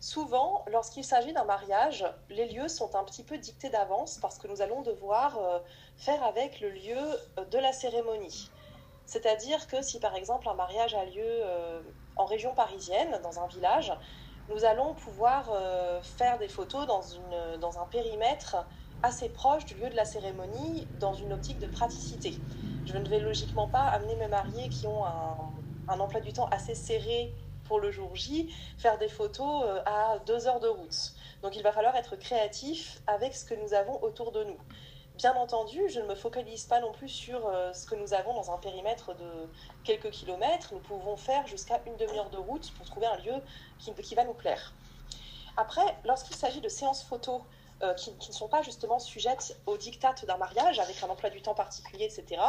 Souvent, 0.00 0.64
lorsqu'il 0.72 1.04
s'agit 1.04 1.34
d'un 1.34 1.44
mariage, 1.44 2.06
les 2.30 2.48
lieux 2.48 2.68
sont 2.68 2.96
un 2.96 3.04
petit 3.04 3.22
peu 3.22 3.36
dictés 3.36 3.68
d'avance 3.68 4.16
parce 4.16 4.38
que 4.38 4.48
nous 4.48 4.62
allons 4.62 4.80
devoir 4.80 5.36
euh, 5.36 5.58
faire 5.98 6.24
avec 6.24 6.60
le 6.60 6.70
lieu 6.70 6.96
euh, 6.96 7.44
de 7.44 7.58
la 7.58 7.74
cérémonie. 7.74 8.50
C'est-à-dire 9.04 9.66
que 9.66 9.82
si 9.82 10.00
par 10.00 10.14
exemple 10.14 10.48
un 10.48 10.54
mariage 10.54 10.94
a 10.94 11.04
lieu 11.04 11.22
euh, 11.22 11.82
en 12.16 12.24
région 12.24 12.54
parisienne, 12.54 13.20
dans 13.22 13.40
un 13.40 13.46
village, 13.46 13.92
nous 14.48 14.64
allons 14.64 14.94
pouvoir 14.94 15.52
faire 16.02 16.36
des 16.38 16.48
photos 16.48 16.84
dans, 16.84 17.78
un 17.78 17.86
périmètre 17.86 18.66
assez 19.00 19.28
proche 19.28 19.64
du 19.64 19.74
lieu 19.74 19.88
de 19.88 19.94
la 19.94 20.04
cérémonie, 20.04 20.88
dans 20.98 21.14
une 21.14 21.32
optique 21.32 21.60
de 21.60 21.68
praticité. 21.68 22.34
Je 22.84 22.96
ne 22.96 23.08
vais 23.08 23.20
logiquement 23.20 23.68
pas 23.68 23.82
amener 23.82 24.16
mes 24.16 24.26
mariés 24.26 24.68
qui 24.68 24.88
ont 24.88 25.04
un 25.04 26.00
emploi 26.00 26.20
du 26.20 26.32
temps 26.32 26.48
assez 26.50 26.74
serré 26.74 27.32
pour 27.70 27.78
le 27.78 27.92
jour 27.92 28.16
J, 28.16 28.52
faire 28.78 28.98
des 28.98 29.08
photos 29.08 29.64
à 29.86 30.18
deux 30.26 30.48
heures 30.48 30.58
de 30.58 30.66
route. 30.66 31.12
Donc 31.40 31.54
il 31.54 31.62
va 31.62 31.70
falloir 31.70 31.94
être 31.94 32.16
créatif 32.16 33.00
avec 33.06 33.32
ce 33.32 33.44
que 33.44 33.54
nous 33.54 33.74
avons 33.74 34.02
autour 34.02 34.32
de 34.32 34.42
nous. 34.42 34.58
Bien 35.16 35.34
entendu, 35.34 35.78
je 35.88 36.00
ne 36.00 36.06
me 36.06 36.16
focalise 36.16 36.64
pas 36.64 36.80
non 36.80 36.90
plus 36.90 37.08
sur 37.08 37.46
euh, 37.46 37.72
ce 37.72 37.86
que 37.86 37.94
nous 37.94 38.12
avons 38.12 38.34
dans 38.34 38.50
un 38.50 38.58
périmètre 38.58 39.14
de 39.14 39.48
quelques 39.84 40.10
kilomètres. 40.10 40.70
Nous 40.72 40.80
pouvons 40.80 41.16
faire 41.16 41.46
jusqu'à 41.46 41.80
une 41.86 41.96
demi-heure 41.96 42.30
de 42.30 42.38
route 42.38 42.72
pour 42.72 42.86
trouver 42.86 43.06
un 43.06 43.18
lieu 43.18 43.34
qui, 43.78 43.92
qui 43.94 44.16
va 44.16 44.24
nous 44.24 44.34
plaire. 44.34 44.72
Après, 45.56 45.96
lorsqu'il 46.04 46.34
s'agit 46.34 46.60
de 46.60 46.68
séances 46.68 47.04
photos 47.04 47.40
euh, 47.82 47.94
qui, 47.94 48.10
ne 48.10 48.34
sont 48.34 48.48
pas 48.48 48.60
justement 48.60 48.98
sujettes 48.98 49.56
aux 49.64 49.78
dictates 49.78 50.26
d'un 50.26 50.36
mariage, 50.36 50.78
avec 50.78 51.02
un 51.02 51.08
emploi 51.08 51.30
du 51.30 51.40
temps 51.40 51.54
particulier, 51.54 52.04
etc., 52.04 52.42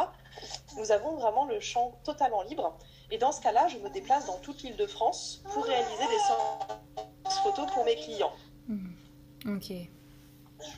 nous 0.76 0.92
avons 0.92 1.16
vraiment 1.16 1.46
le 1.46 1.58
champ 1.58 1.98
totalement 2.04 2.42
libre. 2.42 2.76
Et 3.10 3.16
dans 3.16 3.32
ce 3.32 3.40
cas-là, 3.40 3.66
je 3.68 3.78
me 3.78 3.88
déplace 3.88 4.26
dans 4.26 4.38
toute 4.40 4.62
l'île 4.62 4.76
de 4.76 4.86
France 4.86 5.42
pour 5.54 5.64
réaliser 5.64 6.04
des 6.04 6.18
séances 6.18 7.38
photos 7.42 7.66
pour 7.72 7.82
mes 7.86 7.96
clients. 7.96 8.32
Mmh. 8.68 9.56
Ok, 9.56 9.72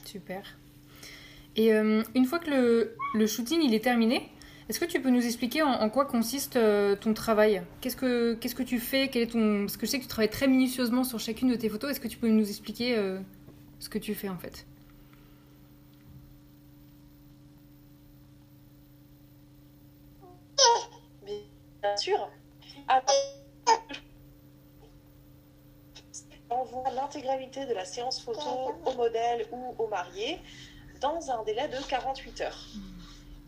super. 0.04 0.44
Et 1.56 1.74
euh, 1.74 2.04
une 2.14 2.24
fois 2.24 2.38
que 2.38 2.94
le, 3.14 3.26
shooting 3.26 3.60
il 3.60 3.74
est 3.74 3.82
terminé, 3.82 4.30
est-ce 4.68 4.78
que 4.78 4.84
tu 4.84 5.00
peux 5.00 5.10
nous 5.10 5.26
expliquer 5.26 5.62
en, 5.62 5.90
quoi 5.90 6.04
consiste 6.04 6.54
euh, 6.54 6.94
ton 6.94 7.12
travail? 7.12 7.62
Qu'est-ce 7.80 7.96
que 7.96 8.34
que 8.34 8.62
tu 8.62 8.78
fais? 8.78 9.08
Quel 9.08 9.22
est 9.22 9.32
ton 9.32 9.62
Parce 9.62 9.76
que 9.76 9.84
je 9.84 9.90
sais 9.90 9.98
que 9.98 10.04
tu 10.04 10.08
travailles 10.08 10.30
très 10.30 10.46
minutieusement 10.46 11.02
sur 11.02 11.18
chacune 11.18 11.48
de 11.48 11.56
tes 11.56 11.68
photos. 11.68 11.90
Est-ce 11.90 12.00
que 12.00 12.08
tu 12.08 12.18
peux 12.18 12.28
nous 12.28 12.48
expliquer 12.48 12.96
ce 13.84 13.90
que 13.90 13.98
tu 13.98 14.14
fais 14.14 14.30
en 14.30 14.38
fait 14.38 14.66
Bien 21.82 21.96
sûr. 21.98 22.30
envoie 26.48 26.88
l'intégralité 26.92 27.66
de 27.66 27.74
la 27.74 27.84
séance 27.84 28.22
photo 28.22 28.72
au 28.86 28.92
modèle 28.94 29.46
ou 29.52 29.74
au 29.76 29.86
marié 29.88 30.38
dans 31.02 31.30
un 31.30 31.42
délai 31.44 31.68
de 31.68 31.76
48 31.86 32.40
heures. 32.40 32.66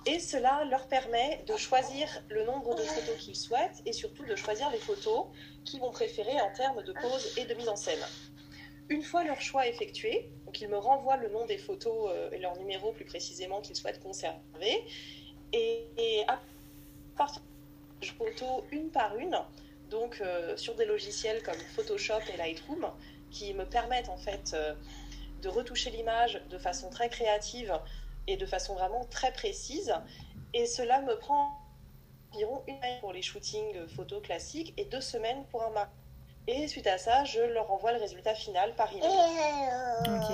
Et 0.04 0.20
cela 0.20 0.64
leur 0.66 0.86
permet 0.86 1.42
de 1.46 1.56
choisir 1.56 2.08
le 2.28 2.44
nombre 2.44 2.74
de 2.74 2.82
photos 2.82 3.16
qu'ils 3.16 3.36
souhaitent 3.36 3.80
et 3.86 3.94
surtout 3.94 4.26
de 4.26 4.36
choisir 4.36 4.68
les 4.70 4.78
photos 4.78 5.28
qu'ils 5.64 5.80
vont 5.80 5.92
préférer 5.92 6.38
en 6.42 6.52
termes 6.52 6.82
de 6.82 6.92
pose 6.92 7.38
et 7.38 7.46
de 7.46 7.54
mise 7.54 7.70
en 7.70 7.76
scène. 7.76 8.04
Une 8.88 9.02
fois 9.02 9.24
leur 9.24 9.40
choix 9.40 9.66
effectué, 9.66 10.30
donc 10.44 10.60
ils 10.60 10.68
me 10.68 10.78
renvoient 10.78 11.16
le 11.16 11.28
nom 11.28 11.44
des 11.46 11.58
photos 11.58 12.10
et 12.32 12.38
leur 12.38 12.56
numéro 12.56 12.92
plus 12.92 13.04
précisément 13.04 13.60
qu'ils 13.60 13.76
souhaitent 13.76 14.02
conserver. 14.02 14.84
Et, 15.52 15.86
et 15.96 16.24
à 16.28 16.40
partir 17.16 17.42
de 18.00 18.06
photos 18.06 18.62
une 18.70 18.90
par 18.90 19.16
une, 19.16 19.36
donc 19.90 20.20
euh, 20.20 20.56
sur 20.56 20.74
des 20.74 20.84
logiciels 20.84 21.42
comme 21.42 21.58
Photoshop 21.74 22.20
et 22.32 22.36
Lightroom, 22.36 22.90
qui 23.30 23.54
me 23.54 23.64
permettent 23.64 24.08
en 24.08 24.16
fait 24.16 24.52
euh, 24.54 24.74
de 25.42 25.48
retoucher 25.48 25.90
l'image 25.90 26.42
de 26.50 26.58
façon 26.58 26.90
très 26.90 27.08
créative 27.08 27.78
et 28.26 28.36
de 28.36 28.46
façon 28.46 28.74
vraiment 28.74 29.04
très 29.04 29.32
précise. 29.32 29.94
Et 30.54 30.66
cela 30.66 31.02
me 31.02 31.16
prend 31.18 31.58
environ 32.32 32.62
une 32.66 32.76
semaine 32.76 33.00
pour 33.00 33.12
les 33.12 33.22
shootings 33.22 33.86
photos 33.88 34.22
classiques 34.22 34.74
et 34.76 34.84
deux 34.84 35.00
semaines 35.00 35.44
pour 35.50 35.62
un 35.62 35.70
mariage. 35.70 35.92
Et 36.48 36.68
suite 36.68 36.86
à 36.86 36.96
ça, 36.98 37.24
je 37.24 37.40
leur 37.54 37.70
envoie 37.72 37.92
le 37.92 37.98
résultat 37.98 38.34
final 38.34 38.72
par 38.76 38.88
email. 38.92 39.08
Ok. 40.06 40.32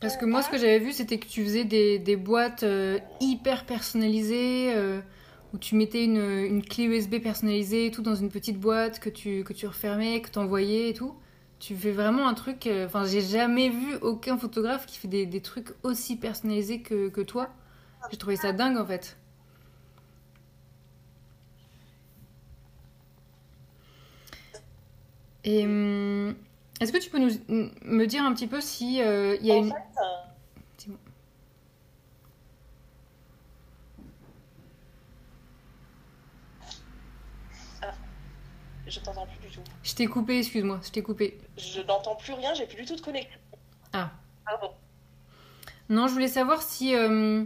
Parce 0.00 0.16
que 0.16 0.24
moi, 0.24 0.42
ce 0.42 0.48
que 0.48 0.56
j'avais 0.56 0.78
vu, 0.78 0.92
c'était 0.92 1.18
que 1.18 1.26
tu 1.26 1.44
faisais 1.44 1.64
des, 1.64 1.98
des 1.98 2.16
boîtes 2.16 2.62
euh, 2.62 2.98
hyper 3.20 3.66
personnalisées, 3.66 4.72
euh, 4.74 5.00
où 5.52 5.58
tu 5.58 5.74
mettais 5.74 6.04
une, 6.04 6.16
une, 6.16 6.62
clé 6.64 6.84
USB 6.84 7.18
personnalisée, 7.20 7.90
tout 7.90 8.00
dans 8.00 8.14
une 8.14 8.30
petite 8.30 8.58
boîte 8.58 8.98
que 8.98 9.10
tu, 9.10 9.44
que 9.44 9.52
tu 9.52 9.66
refermais, 9.66 10.22
que 10.22 10.30
tu 10.30 10.38
envoyais 10.38 10.88
et 10.88 10.94
tout. 10.94 11.14
Tu 11.58 11.76
fais 11.76 11.90
vraiment 11.90 12.26
un 12.26 12.32
truc. 12.32 12.66
euh, 12.66 12.86
Enfin, 12.86 13.04
j'ai 13.04 13.20
jamais 13.20 13.68
vu 13.68 13.96
aucun 14.00 14.38
photographe 14.38 14.86
qui 14.86 14.96
fait 14.96 15.08
des, 15.08 15.26
des 15.26 15.42
trucs 15.42 15.68
aussi 15.82 16.16
personnalisés 16.16 16.80
que, 16.80 17.10
que 17.10 17.20
toi. 17.20 17.50
J'ai 18.10 18.16
trouvé 18.16 18.36
ça 18.36 18.52
dingue 18.54 18.78
en 18.78 18.86
fait. 18.86 19.18
Et 25.44 25.64
hum, 25.64 26.34
est-ce 26.80 26.92
que 26.92 26.98
tu 26.98 27.10
peux 27.10 27.18
nous, 27.18 27.30
me 27.48 28.06
dire 28.06 28.24
un 28.24 28.32
petit 28.32 28.46
peu 28.46 28.60
si 28.60 28.96
il 28.96 29.02
euh, 29.02 29.36
y 29.42 29.50
a 29.50 29.54
En 29.54 29.58
une. 29.58 29.68
fait, 29.68 29.74
euh, 29.74 30.30
Dis-moi. 30.78 30.98
je 38.86 38.98
t'entends 39.00 39.26
plus 39.26 39.48
du 39.48 39.54
tout. 39.54 39.60
Je 39.82 39.94
t'ai 39.94 40.06
coupé, 40.06 40.38
excuse-moi, 40.38 40.80
je 40.82 40.90
t'ai 40.90 41.02
coupé. 41.02 41.38
Je 41.56 41.80
n'entends 41.82 42.16
plus 42.16 42.32
rien, 42.32 42.54
j'ai 42.54 42.66
plus 42.66 42.76
du 42.76 42.84
tout 42.86 42.96
de 42.96 43.00
connexion. 43.00 43.38
Ah. 43.92 44.10
Pardon. 44.44 44.72
Non, 45.88 46.08
je 46.08 46.12
voulais 46.12 46.28
savoir 46.28 46.62
si, 46.62 46.94
euh, 46.94 47.44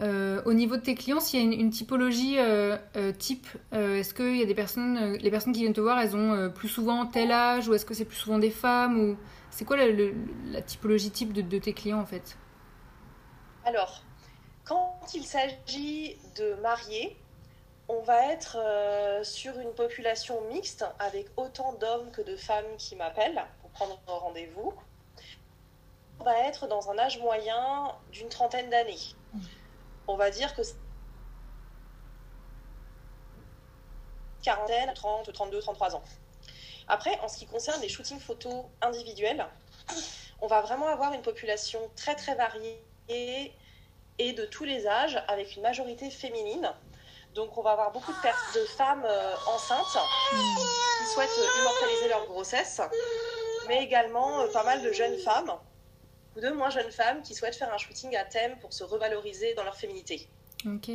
euh, 0.00 0.42
au 0.44 0.52
niveau 0.54 0.76
de 0.76 0.82
tes 0.82 0.96
clients, 0.96 1.20
s'il 1.20 1.40
y 1.40 1.42
a 1.42 1.60
une, 1.60 1.70
typologie 1.70 2.38
euh, 2.38 2.76
euh, 2.96 3.12
type. 3.12 3.46
Est-ce 3.72 4.12
qu'il 4.12 4.36
y 4.36 4.42
a 4.42 4.46
des 4.46 4.54
personnes, 4.54 5.14
les 5.14 5.30
personnes 5.30 5.52
qui 5.52 5.60
viennent 5.60 5.72
te 5.72 5.80
voir, 5.80 6.00
elles 6.00 6.16
ont 6.16 6.50
plus 6.50 6.68
souvent 6.68 7.06
tel 7.06 7.30
âge, 7.30 7.68
ou 7.68 7.74
est-ce 7.74 7.86
que 7.86 7.94
c'est 7.94 8.04
plus 8.04 8.16
souvent 8.16 8.38
des 8.38 8.50
femmes, 8.50 8.98
ou 8.98 9.16
c'est 9.50 9.64
quoi 9.64 9.76
la, 9.76 10.62
typologie 10.62 11.10
type 11.10 11.32
de, 11.32 11.58
tes 11.58 11.72
clients 11.72 12.00
en 12.00 12.06
fait? 12.06 12.36
Alors, 13.64 14.02
quand 14.64 14.98
il 15.14 15.24
s'agit 15.24 16.16
de 16.36 16.54
mariés, 16.60 17.16
on 17.88 18.00
va 18.02 18.32
être 18.32 18.56
sur 19.22 19.58
une 19.60 19.72
population 19.72 20.40
mixte 20.48 20.84
avec 20.98 21.26
autant 21.36 21.74
d'hommes 21.74 22.10
que 22.10 22.22
de 22.22 22.34
femmes 22.34 22.64
qui 22.78 22.96
m'appellent 22.96 23.44
pour 23.60 23.70
prendre 23.70 24.00
rendez-vous. 24.06 24.72
On 26.18 26.24
va 26.24 26.38
être 26.46 26.66
dans 26.66 26.90
un 26.90 26.98
âge 26.98 27.20
moyen 27.20 27.92
d'une 28.12 28.28
trentaine 28.28 28.70
d'années. 28.70 28.96
On 30.06 30.16
va 30.16 30.30
dire 30.30 30.54
que 30.54 30.62
c'est 30.62 30.76
quarantaine, 34.42 34.92
30, 34.94 35.32
32, 35.32 35.60
33 35.60 35.96
ans. 35.96 36.02
Après, 36.86 37.18
en 37.20 37.28
ce 37.28 37.38
qui 37.38 37.46
concerne 37.46 37.80
les 37.80 37.88
shootings 37.88 38.20
photos 38.20 38.66
individuels, 38.82 39.46
on 40.42 40.46
va 40.46 40.60
vraiment 40.60 40.88
avoir 40.88 41.14
une 41.14 41.22
population 41.22 41.80
très 41.96 42.14
très 42.14 42.34
variée 42.34 42.78
et 43.08 44.32
de 44.32 44.44
tous 44.44 44.64
les 44.64 44.86
âges, 44.86 45.22
avec 45.28 45.56
une 45.56 45.62
majorité 45.62 46.10
féminine. 46.10 46.70
Donc 47.34 47.56
on 47.58 47.62
va 47.62 47.72
avoir 47.72 47.90
beaucoup 47.90 48.12
de, 48.12 48.64
femmes 48.76 49.04
euh, 49.04 49.34
enceintes 49.46 49.98
qui 50.30 51.06
souhaitent 51.12 51.30
immortaliser 51.58 52.08
leur 52.08 52.26
grossesse, 52.26 52.80
mais 53.66 53.82
également 53.82 54.40
euh, 54.40 54.46
pas 54.52 54.62
mal 54.62 54.82
de 54.82 54.92
jeunes 54.92 55.18
femmes 55.18 55.52
ou 56.36 56.40
de 56.40 56.50
moins 56.50 56.70
jeunes 56.70 56.90
femmes 56.90 57.22
qui 57.22 57.34
souhaitent 57.34 57.56
faire 57.56 57.72
un 57.72 57.78
shooting 57.78 58.14
à 58.16 58.24
thème 58.24 58.56
pour 58.60 58.72
se 58.72 58.84
revaloriser 58.84 59.54
dans 59.54 59.64
leur 59.64 59.76
féminité. 59.76 60.28
Ok, 60.66 60.90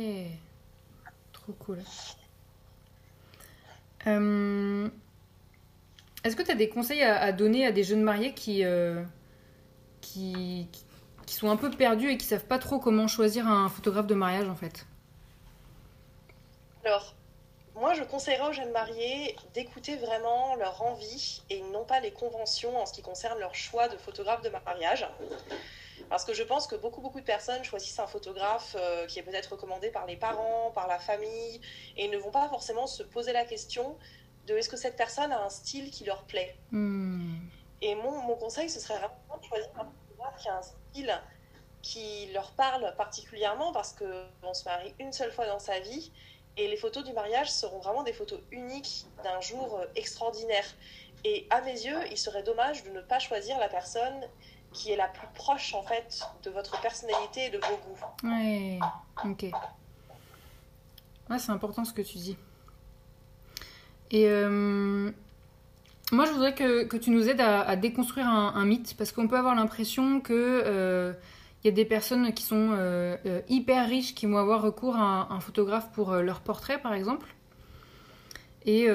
trop 1.32 1.52
cool. 1.54 1.78
Euh, 4.06 4.88
Est-ce 6.24 6.36
que 6.36 6.42
tu 6.42 6.50
as 6.50 6.54
des 6.54 6.68
conseils 6.68 7.02
à, 7.02 7.20
à 7.20 7.32
donner 7.32 7.66
à 7.66 7.72
des 7.72 7.84
jeunes 7.84 8.02
mariés 8.02 8.34
qui, 8.34 8.64
euh, 8.64 9.02
qui, 10.00 10.68
qui- 10.72 10.84
qui 11.26 11.34
sont 11.34 11.50
un 11.50 11.56
peu 11.56 11.70
perdus 11.70 12.10
et 12.10 12.18
qui 12.18 12.26
savent 12.26 12.44
pas 12.46 12.58
trop 12.58 12.78
comment 12.80 13.06
choisir 13.06 13.46
un 13.46 13.68
photographe 13.68 14.06
de 14.06 14.14
mariage 14.14 14.48
en 14.48 14.56
fait? 14.56 14.86
Alors, 16.84 17.14
moi, 17.80 17.94
je 17.94 18.04
conseillerais 18.04 18.48
aux 18.48 18.52
jeunes 18.52 18.72
mariés 18.72 19.34
d'écouter 19.54 19.96
vraiment 19.96 20.54
leur 20.56 20.82
envie 20.82 21.42
et 21.48 21.62
non 21.62 21.84
pas 21.84 21.98
les 22.00 22.12
conventions 22.12 22.78
en 22.78 22.84
ce 22.84 22.92
qui 22.92 23.00
concerne 23.00 23.38
leur 23.38 23.54
choix 23.54 23.88
de 23.88 23.96
photographe 23.96 24.42
de 24.42 24.50
mariage. 24.50 25.08
Parce 26.10 26.24
que 26.24 26.34
je 26.34 26.42
pense 26.42 26.66
que 26.66 26.76
beaucoup, 26.76 27.00
beaucoup 27.00 27.20
de 27.20 27.24
personnes 27.24 27.64
choisissent 27.64 27.98
un 27.98 28.06
photographe 28.06 28.76
euh, 28.78 29.06
qui 29.06 29.18
est 29.18 29.22
peut-être 29.22 29.52
recommandé 29.52 29.90
par 29.90 30.06
les 30.06 30.16
parents, 30.16 30.70
par 30.74 30.88
la 30.88 30.98
famille, 30.98 31.60
et 31.96 32.08
ne 32.08 32.18
vont 32.18 32.30
pas 32.30 32.48
forcément 32.48 32.86
se 32.86 33.02
poser 33.02 33.32
la 33.32 33.44
question 33.44 33.96
de 34.46 34.56
est-ce 34.56 34.68
que 34.68 34.76
cette 34.76 34.96
personne 34.96 35.32
a 35.32 35.42
un 35.42 35.50
style 35.50 35.90
qui 35.90 36.04
leur 36.04 36.24
plaît. 36.24 36.56
Hmm, 36.72 37.38
Et 37.80 37.94
mon, 37.94 38.10
mon 38.22 38.36
conseil, 38.36 38.68
ce 38.68 38.80
serait 38.80 38.98
vraiment 38.98 39.38
de 39.40 39.44
choisir 39.44 39.70
un 39.76 39.84
photographe 39.84 40.42
qui 40.42 40.48
a 40.48 40.56
un 40.56 40.62
style 40.62 41.22
qui 41.82 42.30
leur 42.34 42.52
parle 42.52 42.94
particulièrement 42.96 43.72
parce 43.72 43.94
qu'on 43.94 44.54
se 44.54 44.64
marie 44.64 44.94
une 44.98 45.12
seule 45.12 45.32
fois 45.32 45.46
dans 45.46 45.58
sa 45.58 45.80
vie 45.80 46.12
et 46.56 46.68
les 46.68 46.76
photos 46.76 47.04
du 47.04 47.12
mariage 47.12 47.50
seront 47.50 47.78
vraiment 47.78 48.02
des 48.02 48.12
photos 48.12 48.40
uniques 48.50 49.06
d'un 49.24 49.40
jour 49.40 49.78
euh, 49.78 49.86
extraordinaire. 49.96 50.64
Et 51.24 51.46
à 51.50 51.60
mes 51.60 51.72
yeux, 51.72 51.98
il 52.10 52.16
serait 52.16 52.42
dommage 52.42 52.84
de 52.84 52.90
ne 52.90 53.00
pas 53.00 53.18
choisir 53.18 53.58
la 53.58 53.68
personne 53.68 54.22
qui 54.72 54.92
est 54.92 54.96
la 54.96 55.08
plus 55.08 55.26
proche 55.34 55.74
en 55.74 55.82
fait 55.82 56.22
de 56.44 56.50
votre 56.50 56.80
personnalité 56.80 57.46
et 57.46 57.50
de 57.50 57.58
vos 57.58 57.76
goûts. 57.76 58.28
Ouais, 58.28 58.78
ok. 59.24 59.46
Ouais, 61.28 61.38
c'est 61.38 61.50
important 61.50 61.84
ce 61.84 61.92
que 61.92 62.02
tu 62.02 62.18
dis. 62.18 62.36
Et 64.10 64.28
moi, 66.12 66.24
je 66.24 66.32
voudrais 66.32 66.54
que, 66.54 66.96
tu 66.96 67.10
nous 67.10 67.28
aides 67.28 67.40
à, 67.40 67.76
déconstruire 67.76 68.28
un, 68.28 68.64
mythe, 68.64 68.96
parce 68.96 69.12
qu'on 69.12 69.28
peut 69.28 69.36
avoir 69.36 69.54
l'impression 69.54 70.20
que 70.20 71.14
il 71.62 71.66
y 71.66 71.68
a 71.68 71.72
des 71.72 71.84
personnes 71.84 72.32
qui 72.32 72.42
sont 72.42 73.16
hyper 73.48 73.88
riches 73.88 74.14
qui 74.14 74.26
vont 74.26 74.38
avoir 74.38 74.62
recours 74.62 74.96
à 74.96 75.32
un, 75.32 75.40
photographe 75.40 75.90
pour 75.92 76.12
leur 76.14 76.40
portrait, 76.40 76.80
par 76.80 76.94
exemple. 76.94 77.26
Et 78.64 78.88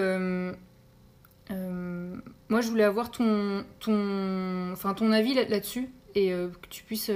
moi, 2.49 2.61
je 2.61 2.67
voulais 2.69 2.83
avoir 2.83 3.11
ton, 3.11 3.65
ton, 3.79 4.71
enfin, 4.71 4.93
ton 4.93 5.11
avis 5.11 5.33
là-dessus 5.35 5.89
et 6.15 6.29
que 6.29 6.67
tu 6.69 6.83
puisses 6.83 7.11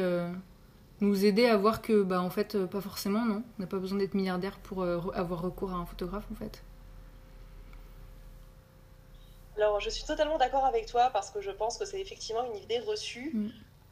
nous 1.02 1.26
aider 1.26 1.48
à 1.48 1.58
voir 1.58 1.82
que, 1.82 2.04
bah, 2.04 2.22
en 2.22 2.30
fait, 2.30 2.66
pas 2.66 2.82
forcément, 2.82 3.26
non. 3.26 3.42
On 3.58 3.62
n'a 3.62 3.68
pas 3.68 3.78
besoin 3.78 3.98
d'être 3.98 4.14
milliardaire 4.14 4.60
pour 4.60 4.84
avoir 4.84 5.42
recours 5.42 5.72
à 5.72 5.76
un 5.76 5.86
photographe, 5.86 6.28
en 6.32 6.36
fait. 6.36 6.62
Alors, 9.62 9.80
je 9.80 9.90
suis 9.90 10.06
totalement 10.06 10.38
d'accord 10.38 10.66
avec 10.66 10.86
toi 10.86 11.10
parce 11.12 11.32
que 11.32 11.42
je 11.42 11.52
pense 11.52 11.78
que 11.78 11.86
c'est 11.86 12.00
effectivement 12.00 12.46
une 12.54 12.62
idée 12.62 12.80
reçue 12.80 13.32
mm. 13.34 13.50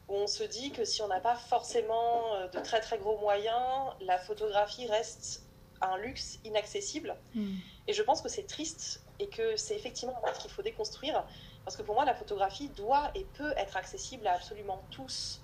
Où 0.08 0.14
on 0.14 0.26
se 0.26 0.42
dit 0.42 0.70
que 0.72 0.84
si 0.84 1.02
on 1.02 1.08
n'a 1.08 1.20
pas 1.20 1.36
forcément 1.36 2.34
euh, 2.34 2.48
de 2.48 2.60
très 2.60 2.80
très 2.80 2.98
gros 2.98 3.18
moyens, 3.18 3.92
la 4.00 4.18
photographie 4.18 4.86
reste 4.86 5.44
un 5.80 5.96
luxe 5.98 6.38
inaccessible. 6.44 7.16
Mm. 7.34 7.56
Et 7.86 7.92
je 7.92 8.02
pense 8.02 8.20
que 8.20 8.28
c'est 8.28 8.46
triste 8.46 9.02
et 9.18 9.28
que 9.28 9.56
c'est 9.56 9.76
effectivement 9.76 10.20
un 10.26 10.32
qu'il 10.32 10.50
faut 10.50 10.62
déconstruire 10.62 11.24
parce 11.64 11.76
que 11.76 11.82
pour 11.82 11.94
moi, 11.94 12.04
la 12.04 12.14
photographie 12.14 12.68
doit 12.70 13.10
et 13.14 13.24
peut 13.24 13.52
être 13.56 13.76
accessible 13.76 14.26
à 14.26 14.34
absolument 14.34 14.82
tous. 14.90 15.42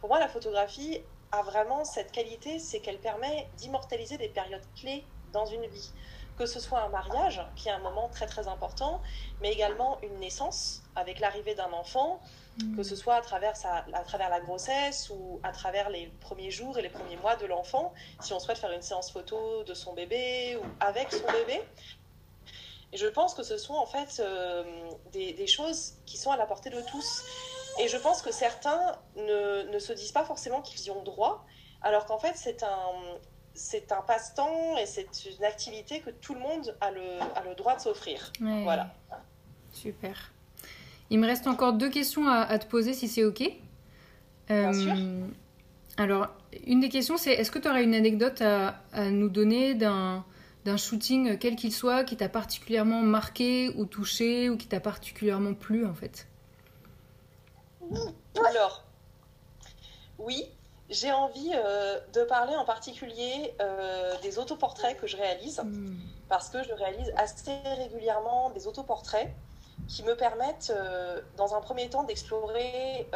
Pour 0.00 0.08
moi, 0.08 0.18
la 0.18 0.28
photographie 0.28 1.02
a 1.32 1.42
vraiment 1.42 1.84
cette 1.84 2.12
qualité, 2.12 2.58
c'est 2.58 2.80
qu'elle 2.80 2.98
permet 2.98 3.48
d'immortaliser 3.58 4.16
des 4.16 4.28
périodes 4.28 4.64
clés 4.74 5.04
dans 5.32 5.44
une 5.46 5.66
vie 5.66 5.92
que 6.36 6.46
ce 6.46 6.60
soit 6.60 6.80
un 6.80 6.88
mariage, 6.88 7.40
qui 7.56 7.68
est 7.68 7.72
un 7.72 7.78
moment 7.78 8.08
très 8.08 8.26
très 8.26 8.46
important, 8.48 9.00
mais 9.40 9.52
également 9.52 9.98
une 10.02 10.18
naissance 10.18 10.82
avec 10.94 11.18
l'arrivée 11.18 11.54
d'un 11.54 11.72
enfant, 11.72 12.20
que 12.76 12.82
ce 12.82 12.96
soit 12.96 13.16
à 13.16 13.20
travers, 13.20 13.54
à 13.64 14.02
travers 14.02 14.30
la 14.30 14.40
grossesse 14.40 15.10
ou 15.10 15.40
à 15.42 15.52
travers 15.52 15.90
les 15.90 16.06
premiers 16.20 16.50
jours 16.50 16.78
et 16.78 16.82
les 16.82 16.88
premiers 16.88 17.16
mois 17.16 17.36
de 17.36 17.46
l'enfant, 17.46 17.92
si 18.20 18.32
on 18.32 18.40
souhaite 18.40 18.58
faire 18.58 18.72
une 18.72 18.82
séance 18.82 19.10
photo 19.10 19.62
de 19.64 19.74
son 19.74 19.92
bébé 19.92 20.56
ou 20.56 20.64
avec 20.80 21.12
son 21.12 21.26
bébé. 21.26 21.60
Et 22.92 22.96
je 22.96 23.06
pense 23.06 23.34
que 23.34 23.42
ce 23.42 23.58
sont 23.58 23.74
en 23.74 23.86
fait 23.86 24.20
euh, 24.20 24.64
des, 25.12 25.32
des, 25.32 25.46
choses 25.46 25.94
qui 26.06 26.16
sont 26.16 26.30
à 26.30 26.36
la 26.36 26.46
portée 26.46 26.70
de 26.70 26.80
tous. 26.82 27.24
Et 27.78 27.88
je 27.88 27.96
pense 27.96 28.22
que 28.22 28.32
certains 28.32 28.96
ne, 29.16 29.70
ne 29.70 29.78
se 29.78 29.92
disent 29.92 30.12
pas 30.12 30.24
forcément 30.24 30.62
qu'ils 30.62 30.86
y 30.86 30.90
ont 30.90 31.02
droit, 31.02 31.44
alors 31.82 32.06
qu'en 32.06 32.18
fait 32.18 32.32
c'est 32.36 32.62
un, 32.62 33.18
c'est 33.52 33.92
un 33.92 34.02
passe-temps 34.02 34.76
et 34.78 34.86
c'est 34.86 35.26
une 35.26 35.44
activité 35.44 36.00
que 36.00 36.10
tout 36.10 36.34
le 36.34 36.40
monde 36.40 36.74
a 36.80 36.90
le, 36.90 37.20
a 37.34 37.42
le 37.44 37.54
droit 37.54 37.74
de 37.76 37.80
s'offrir. 37.80 38.32
Voilà. 38.40 38.94
Super. 39.72 40.32
Il 41.10 41.18
me 41.18 41.26
reste 41.26 41.46
encore 41.46 41.72
deux 41.72 41.90
questions 41.90 42.28
à, 42.28 42.58
te 42.58 42.66
poser 42.66 42.92
si 42.92 43.08
c'est 43.08 43.24
OK. 43.24 43.40
Bien 44.48 44.70
euh, 44.70 44.72
sûr. 44.72 44.94
Alors, 45.96 46.28
une 46.66 46.80
des 46.80 46.88
questions, 46.88 47.16
c'est 47.16 47.32
est-ce 47.32 47.50
que 47.50 47.58
tu 47.58 47.68
aurais 47.68 47.84
une 47.84 47.94
anecdote 47.94 48.42
à, 48.42 48.80
à 48.92 49.10
nous 49.10 49.28
donner 49.28 49.74
d'un, 49.74 50.24
d'un 50.66 50.76
shooting, 50.76 51.38
quel 51.38 51.56
qu'il 51.56 51.72
soit, 51.72 52.04
qui 52.04 52.16
t'a 52.16 52.28
particulièrement 52.28 53.00
marqué 53.00 53.70
ou 53.76 53.86
touché 53.86 54.50
ou 54.50 54.56
qui 54.56 54.66
t'a 54.66 54.80
particulièrement 54.80 55.54
plu 55.54 55.86
en 55.86 55.94
fait? 55.94 56.26
Alors, 58.44 58.84
oui, 60.18 60.44
j'ai 60.90 61.12
envie 61.12 61.52
euh, 61.54 62.00
de 62.12 62.22
parler 62.24 62.56
en 62.56 62.64
particulier 62.64 63.54
euh, 63.60 64.12
des 64.22 64.38
autoportraits 64.38 64.98
que 65.00 65.06
je 65.06 65.16
réalise, 65.16 65.60
hmm. 65.60 65.94
parce 66.28 66.48
que 66.48 66.62
je 66.64 66.72
réalise 66.72 67.12
assez 67.16 67.56
régulièrement 67.78 68.50
des 68.50 68.66
autoportraits 68.66 69.28
qui 69.88 70.02
me 70.02 70.16
permettent, 70.16 70.72
euh, 70.74 71.20
dans 71.36 71.54
un 71.54 71.60
premier 71.60 71.88
temps, 71.88 72.04
d'explorer 72.04 73.08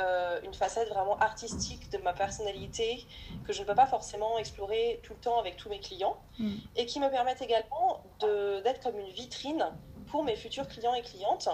une 0.45 0.55
facette 0.55 0.89
vraiment 0.89 1.19
artistique 1.19 1.91
de 1.91 1.99
ma 1.99 2.13
personnalité 2.13 3.07
que 3.45 3.53
je 3.53 3.61
ne 3.61 3.67
peux 3.67 3.75
pas 3.75 3.87
forcément 3.87 4.39
explorer 4.39 5.01
tout 5.03 5.15
le 5.15 5.21
temps 5.21 5.39
avec 5.39 5.57
tous 5.57 5.69
mes 5.69 5.81
clients, 5.81 6.17
hmm. 6.39 6.55
et 6.77 6.87
qui 6.87 7.01
me 7.01 7.11
permettent 7.11 7.43
également 7.43 8.03
d'être 8.21 8.83
comme 8.83 8.99
une 8.99 9.11
vitrine 9.11 9.67
pour 10.07 10.25
mes 10.25 10.37
futurs 10.37 10.69
clients 10.69 10.95
et 10.95 11.03
clientes, 11.03 11.49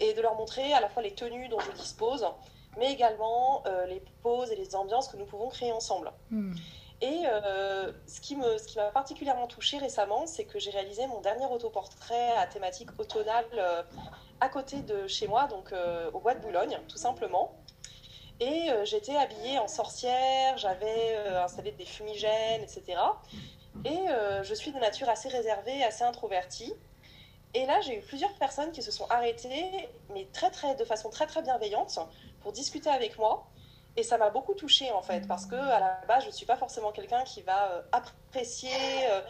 et 0.00 0.14
de 0.14 0.20
leur 0.22 0.34
montrer 0.34 0.72
à 0.72 0.80
la 0.80 0.88
fois 0.88 1.02
les 1.02 1.14
tenues 1.14 1.48
dont 1.48 1.60
je 1.60 1.72
dispose, 1.72 2.26
mais 2.78 2.92
également 2.92 3.62
euh, 3.66 3.86
les 3.86 4.02
poses 4.22 4.50
et 4.50 4.56
les 4.56 4.74
ambiances 4.74 5.08
que 5.08 5.16
nous 5.16 5.26
pouvons 5.26 5.48
créer 5.48 5.72
ensemble. 5.72 6.10
Hmm. 6.30 6.54
Et 7.02 7.22
euh, 7.26 7.92
ce 8.06 8.20
qui 8.20 8.36
m'a 8.36 8.90
particulièrement 8.92 9.46
touchée 9.46 9.78
récemment, 9.78 10.26
c'est 10.26 10.44
que 10.44 10.58
j'ai 10.58 10.70
réalisé 10.70 11.06
mon 11.06 11.20
dernier 11.20 11.46
autoportrait 11.46 12.32
à 12.36 12.46
thématique 12.46 12.90
automnale 12.98 13.46
euh, 13.54 13.82
à 14.40 14.48
côté 14.48 14.78
de 14.82 15.06
chez 15.06 15.26
moi, 15.28 15.46
donc 15.46 15.72
au 16.12 16.20
bois 16.20 16.34
de 16.34 16.40
Boulogne, 16.40 16.78
tout 16.88 16.98
simplement. 16.98 17.56
Et 18.40 18.68
j'étais 18.84 19.16
habillée 19.16 19.58
en 19.58 19.68
sorcière, 19.68 20.56
j'avais 20.56 21.16
installé 21.44 21.72
des 21.72 21.84
fumigènes, 21.84 22.62
etc. 22.62 22.98
Et 23.84 23.98
je 24.42 24.54
suis 24.54 24.72
de 24.72 24.78
nature 24.78 25.08
assez 25.08 25.28
réservée, 25.28 25.84
assez 25.84 26.04
introvertie. 26.04 26.72
Et 27.52 27.66
là, 27.66 27.80
j'ai 27.80 27.98
eu 27.98 28.00
plusieurs 28.00 28.32
personnes 28.34 28.72
qui 28.72 28.82
se 28.82 28.90
sont 28.90 29.06
arrêtées, 29.10 29.88
mais 30.14 30.26
très, 30.32 30.50
très, 30.50 30.74
de 30.76 30.84
façon 30.84 31.10
très, 31.10 31.26
très 31.26 31.42
bienveillante, 31.42 31.98
pour 32.40 32.52
discuter 32.52 32.88
avec 32.88 33.18
moi. 33.18 33.46
Et 33.96 34.02
ça 34.02 34.18
m'a 34.18 34.30
beaucoup 34.30 34.54
touchée 34.54 34.90
en 34.92 35.02
fait, 35.02 35.26
parce 35.26 35.46
que 35.46 35.56
à 35.56 35.80
la 35.80 36.00
base, 36.06 36.22
je 36.22 36.28
ne 36.28 36.32
suis 36.32 36.46
pas 36.46 36.56
forcément 36.56 36.92
quelqu'un 36.92 37.24
qui 37.24 37.42
va 37.42 37.70
euh, 37.70 37.82
apprécier 37.92 38.70
euh, 39.10 39.20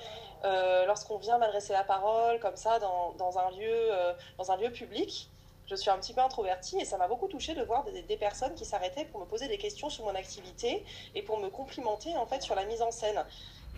euh, 0.45 0.87
lorsqu'on 0.87 1.17
vient 1.17 1.39
m'adresser 1.39 1.73
la 1.73 1.85
parole 1.85 2.39
comme 2.41 2.57
ça 2.57 2.79
dans, 2.79 3.13
dans 3.13 3.39
un 3.39 3.51
lieu, 3.53 3.91
dans 4.39 4.51
un 4.53 4.57
lieu 4.57 4.71
public. 4.71 5.31
Je 5.67 5.77
suis 5.77 5.91
un 5.91 5.99
petit 5.99 6.13
peu 6.13 6.21
introvertie 6.21 6.79
et 6.81 6.85
ça 6.85 6.99
m'a 6.99 7.07
beaucoup 7.07 7.29
touchée 7.29 7.55
de 7.55 7.63
voir 7.63 7.85
des, 7.85 8.03
des 8.03 8.17
personnes 8.17 8.55
qui 8.55 8.65
s'arrêtaient 8.65 9.05
pour 9.05 9.21
me 9.21 9.25
poser 9.25 9.47
des 9.47 9.57
questions 9.57 9.89
sur 9.89 10.05
mon 10.05 10.15
activité 10.17 10.85
et 11.15 11.23
pour 11.23 11.39
me 11.39 11.49
complimenter 11.49 12.17
en 12.17 12.27
fait 12.27 12.43
sur 12.43 12.57
la 12.57 12.65
mise 12.65 12.83
en 12.83 12.91
scène. 12.91 13.25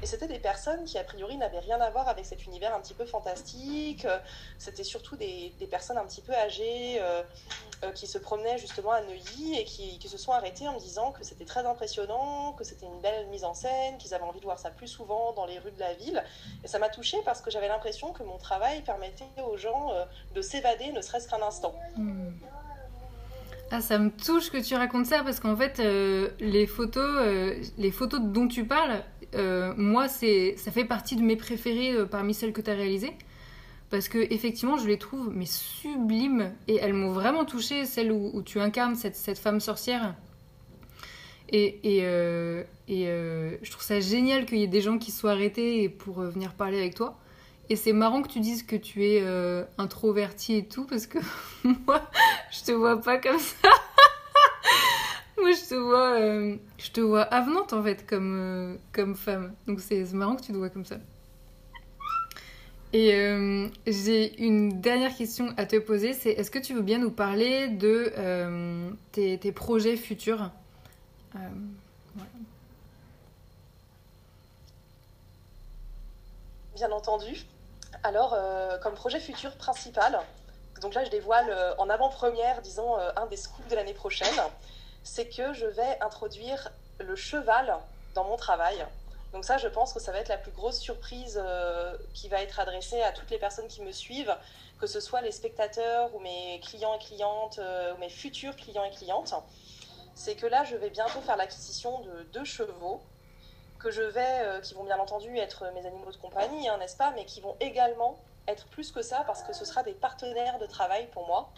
Et 0.03 0.07
c'était 0.07 0.27
des 0.27 0.41
personnes 0.41 0.85
qui, 0.85 0.99
a 0.99 1.05
priori, 1.05 1.37
n'avaient 1.37 1.61
rien 1.61 1.81
à 1.81 1.89
voir 1.91 2.09
avec 2.09 2.27
cet 2.27 2.45
univers 2.45 2.75
un 2.75 2.81
petit 2.81 2.93
peu 2.93 3.05
fantastique. 3.05 4.05
C'était 4.59 4.83
surtout 4.83 5.15
des, 5.15 5.53
personnes 5.71 5.97
un 5.97 6.05
petit 6.05 6.21
peu 6.21 6.35
âgées 6.35 6.97
euh, 7.01 7.23
euh, 7.85 7.93
qui 7.93 8.09
se 8.09 8.19
promenaient 8.19 8.59
justement 8.59 8.91
à 8.91 9.01
Neuilly 9.03 9.61
et 9.61 9.65
qui, 9.65 10.09
se 10.09 10.19
sont 10.19 10.33
arrêtées 10.33 10.67
en 10.67 10.75
me 10.75 10.81
disant 10.81 11.13
que 11.13 11.25
c'était 11.25 11.45
très 11.45 11.65
impressionnant, 11.65 12.53
que 12.53 12.65
c'était 12.65 12.87
une 12.87 13.01
belle 13.01 13.29
mise 13.29 13.45
en 13.45 13.55
scène, 13.55 13.97
qu'ils 13.99 14.13
avaient 14.13 14.25
envie 14.25 14.41
de 14.41 14.45
voir 14.45 14.59
ça 14.59 14.71
plus 14.71 14.89
souvent 14.89 15.33
dans 15.35 15.47
les 15.47 15.61
rues 15.61 15.71
de 15.71 15.81
la 15.81 15.95
ville. 15.95 16.23
Et 16.65 16.69
ça 16.69 16.81
m'a 16.81 16.89
touchée 16.89 17.19
parce 17.25 17.41
que 17.41 17.53
j'avais 17.53 17.69
l'impression 17.69 18.13
que 18.13 18.25
mon 18.25 18.39
travail 18.39 18.83
permettait 18.83 19.25
aux 19.47 19.57
gens 19.57 19.93
euh, 19.93 20.05
de 20.35 20.43
s'évader, 20.43 20.91
ne 20.91 21.01
serait-ce 21.01 21.29
qu'un 21.29 21.43
instant. 21.43 21.75
Hmm. 21.97 22.33
Ah, 23.71 23.81
ça 23.81 23.99
me 23.99 24.11
touche 24.11 24.51
que 24.51 24.59
tu 24.59 24.75
racontes 24.75 25.07
ça 25.07 25.23
parce 25.23 25.41
qu'en 25.41 25.57
fait, 25.57 25.79
les 25.79 26.67
photos, 26.67 27.57
les 27.79 27.91
photos 27.91 28.21
dont 28.21 28.47
tu 28.47 28.67
parles, 28.67 29.03
euh, 29.35 29.73
moi, 29.77 30.09
c'est, 30.09 30.55
ça 30.57 30.71
fait 30.71 30.85
partie 30.85 31.17
de 31.17 31.23
mes 31.23 31.37
préférées 31.37 31.93
euh, 31.93 32.07
parmi 32.07 32.35
celles 32.35 32.53
que 32.53 32.61
tu 32.61 32.71
as 32.71 32.75
réalisées. 32.75 33.13
Parce 33.91 34.09
que 34.09 34.19
effectivement, 34.33 34.79
je 34.79 34.87
les 34.87 34.99
trouve 34.99 35.31
mais 35.35 35.45
sublimes 35.45 36.53
et 36.67 36.77
elles 36.77 36.95
m'ont 36.95 37.13
vraiment 37.13 37.45
touchée, 37.45 37.85
celle 37.85 38.11
où, 38.11 38.43
tu 38.43 38.59
incarnes 38.59 38.97
cette, 38.97 39.17
cette, 39.17 39.39
femme 39.39 39.61
sorcière. 39.61 40.15
Et, 41.51 41.79
et, 41.83 42.01
euh, 42.05 42.63
et 42.89 43.05
je 43.63 43.71
trouve 43.71 43.83
ça 43.83 44.01
génial 44.01 44.47
qu'il 44.47 44.59
y 44.59 44.63
ait 44.63 44.67
des 44.67 44.81
gens 44.81 44.97
qui 44.97 45.11
soient 45.11 45.33
arrêtés 45.33 45.91
pour 45.91 46.23
venir 46.23 46.55
parler 46.55 46.79
avec 46.79 46.95
toi. 46.95 47.19
Et 47.69 47.77
c'est 47.77 47.93
marrant 47.93 48.23
que 48.23 48.29
tu 48.29 48.41
dises 48.41 48.63
que 48.63 48.77
tu 48.77 49.05
es 49.05 49.23
introverti 49.77 50.55
et 50.55 50.65
tout, 50.65 50.85
parce 50.85 51.07
que 51.07 51.19
moi, 51.87 52.01
je 52.51 52.65
te 52.65 52.73
vois 52.73 52.99
pas 52.99 53.19
comme 53.19 53.39
ça. 53.39 53.69
Te 55.73 55.79
vois, 55.79 56.21
euh, 56.21 56.57
je 56.77 56.91
te 56.91 57.01
vois 57.01 57.23
avenante 57.23 57.73
en 57.73 57.83
fait 57.83 58.07
comme, 58.07 58.39
euh, 58.39 58.77
comme 58.93 59.17
femme. 59.17 59.55
Donc 59.67 59.81
c'est 59.81 60.05
marrant 60.13 60.37
que 60.37 60.43
tu 60.43 60.53
te 60.53 60.59
vois 60.59 60.69
comme 60.69 60.85
ça. 60.85 60.97
Et 62.93 63.15
euh, 63.15 63.69
j'ai 63.87 64.39
une 64.45 64.83
dernière 64.83 65.17
question 65.17 65.55
à 65.57 65.65
te 65.65 65.77
poser, 65.77 66.13
c'est 66.13 66.33
est-ce 66.33 66.51
que 66.51 66.59
tu 66.59 66.75
veux 66.75 66.83
bien 66.83 66.99
nous 66.99 67.11
parler 67.11 67.69
de 67.69 68.13
tes, 69.13 69.39
tes, 69.39 69.51
projets 69.51 69.97
futurs? 69.97 70.51
Bien 76.75 76.91
entendu. 76.91 77.47
Alors, 78.03 78.37
comme 78.83 78.93
projet 78.93 79.21
futur 79.21 79.57
principal, 79.57 80.21
donc 80.83 80.93
là 80.93 81.03
je 81.03 81.11
dévoile 81.11 81.51
en 81.79 81.89
avant-première, 81.89 82.61
disons, 82.61 82.95
un 83.17 83.25
des 83.29 83.39
scoops 83.39 83.71
de 83.71 83.75
l'année 83.75 83.95
prochaine 83.95 84.39
c'est 85.05 85.29
que 85.29 85.53
je 85.53 85.67
vais 85.67 85.99
introduire 86.01 86.71
le 86.99 87.17
cheval 87.17 87.77
dans 88.15 88.25
mon 88.25 88.37
travail. 88.37 88.87
Donc 89.33 89.45
ça, 89.45 89.57
je 89.57 89.69
pense 89.69 89.93
que 89.93 90.01
ça 90.01 90.13
va 90.13 90.19
être 90.19 90.29
la 90.29 90.37
plus 90.37 90.53
grosse 90.53 90.79
surprise 90.79 91.41
euh, 91.43 91.97
qui 92.13 92.29
va 92.29 92.43
être 92.43 92.61
adressée 92.61 93.01
à 93.03 93.13
toutes 93.13 93.31
les 93.31 93.39
personnes 93.39 93.69
qui 93.69 93.81
me 93.83 93.93
suivent, 93.93 94.35
que 94.79 94.87
ce 94.87 95.01
soit 95.01 95.23
les 95.23 95.33
spectateurs 95.33 96.15
ou 96.15 96.19
mes 96.19 96.61
clients 96.63 96.95
et 96.95 96.99
clientes, 96.99 97.59
euh, 97.59 97.95
ou 97.95 97.99
mes 97.99 98.11
futurs 98.11 98.55
clients 98.57 98.85
et 98.85 98.91
clientes. 98.91 99.35
C'est 100.15 100.35
que 100.35 100.47
là, 100.47 100.65
je 100.65 100.77
vais 100.77 100.91
bientôt 100.91 101.21
faire 101.23 101.37
l'acquisition 101.37 102.01
de 102.01 102.23
deux 102.35 102.45
chevaux 102.45 103.01
que 103.79 103.91
je 103.91 104.03
vais, 104.03 104.41
euh, 104.43 104.61
qui 104.61 104.75
vont 104.75 104.85
bien 104.85 104.99
entendu 104.99 105.37
être 105.39 105.65
mes 105.73 105.87
animaux 105.87 106.13
de 106.13 106.17
compagnie, 106.19 106.69
hein, 106.69 106.77
n'est-ce 106.77 106.97
pas, 106.97 107.13
mais 107.13 107.25
qui 107.25 107.41
vont 107.41 107.57
également 107.61 108.19
être 108.49 108.67
plus 108.67 108.93
que 108.93 109.03
ça 109.03 109.25
parce 109.27 109.43
que 109.43 109.53
ce 109.53 109.65
sera 109.65 109.83
des 109.83 109.95
partenaires 109.95 110.59
de 110.59 110.67
travail 110.67 111.07
pour 111.13 111.27
moi. 111.27 111.51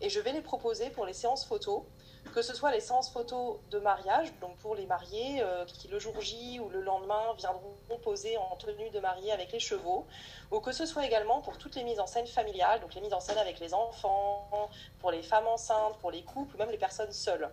Et 0.00 0.10
je 0.10 0.18
vais 0.18 0.32
les 0.32 0.40
proposer 0.40 0.90
pour 0.90 1.06
les 1.06 1.12
séances 1.12 1.44
photos 1.44 1.82
que 2.30 2.42
ce 2.42 2.54
soit 2.54 2.70
les 2.70 2.80
séances 2.80 3.10
photos 3.10 3.58
de 3.70 3.78
mariage, 3.78 4.32
donc 4.40 4.56
pour 4.58 4.74
les 4.74 4.86
mariés 4.86 5.42
euh, 5.42 5.64
qui 5.64 5.88
le 5.88 5.98
jour 5.98 6.20
J 6.20 6.60
ou 6.60 6.68
le 6.68 6.80
lendemain 6.80 7.34
viendront 7.36 7.74
poser 8.02 8.36
en 8.36 8.56
tenue 8.56 8.90
de 8.90 9.00
mariée 9.00 9.32
avec 9.32 9.52
les 9.52 9.60
chevaux, 9.60 10.06
ou 10.50 10.60
que 10.60 10.72
ce 10.72 10.86
soit 10.86 11.04
également 11.04 11.40
pour 11.40 11.58
toutes 11.58 11.74
les 11.74 11.84
mises 11.84 12.00
en 12.00 12.06
scène 12.06 12.26
familiales, 12.26 12.80
donc 12.80 12.94
les 12.94 13.00
mises 13.00 13.12
en 13.12 13.20
scène 13.20 13.38
avec 13.38 13.60
les 13.60 13.74
enfants, 13.74 14.70
pour 15.00 15.10
les 15.10 15.22
femmes 15.22 15.46
enceintes, 15.46 15.96
pour 15.98 16.10
les 16.10 16.22
couples, 16.22 16.54
ou 16.54 16.58
même 16.58 16.70
les 16.70 16.78
personnes 16.78 17.12
seules. 17.12 17.50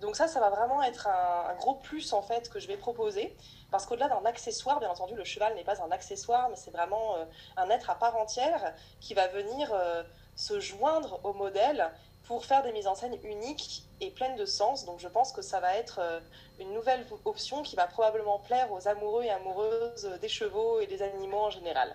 Donc 0.00 0.16
ça, 0.16 0.28
ça 0.28 0.40
va 0.40 0.50
vraiment 0.50 0.82
être 0.82 1.06
un, 1.06 1.54
gros 1.54 1.74
plus 1.74 2.12
en 2.12 2.22
fait 2.22 2.50
que 2.50 2.58
je 2.58 2.66
vais 2.66 2.76
proposer, 2.76 3.34
parce 3.70 3.86
qu'au-delà 3.86 4.08
d'un 4.08 4.24
accessoire, 4.24 4.80
bien 4.80 4.90
entendu, 4.90 5.14
le 5.14 5.24
cheval 5.24 5.54
n'est 5.54 5.64
pas 5.64 5.82
un 5.82 5.90
accessoire, 5.90 6.48
mais 6.50 6.56
c'est 6.56 6.70
vraiment 6.70 7.16
euh, 7.16 7.24
un 7.56 7.70
être 7.70 7.90
à 7.90 7.94
part 7.94 8.16
entière 8.16 8.74
qui 9.00 9.14
va 9.14 9.28
venir 9.28 9.70
euh, 9.72 10.02
se 10.36 10.60
joindre 10.60 11.20
au 11.24 11.32
modèle 11.32 11.90
pour 12.26 12.44
faire 12.44 12.62
des 12.62 12.72
mises 12.72 12.86
en 12.86 12.94
scène 12.94 13.16
uniques 13.24 13.82
et 14.00 14.10
pleines 14.10 14.36
de 14.36 14.46
sens. 14.46 14.86
Donc 14.86 14.98
je 14.98 15.08
pense 15.08 15.32
que 15.32 15.42
ça 15.42 15.60
va 15.60 15.74
être 15.76 15.98
euh, 16.00 16.20
une 16.60 16.72
nouvelle 16.72 17.04
option 17.24 17.62
qui 17.62 17.76
va 17.76 17.86
probablement 17.86 18.38
plaire 18.38 18.70
aux 18.72 18.88
amoureux 18.88 19.24
et 19.24 19.30
amoureuses 19.30 20.08
des 20.20 20.28
chevaux 20.28 20.80
et 20.80 20.86
des 20.86 21.02
animaux 21.02 21.38
en 21.38 21.50
général. 21.50 21.94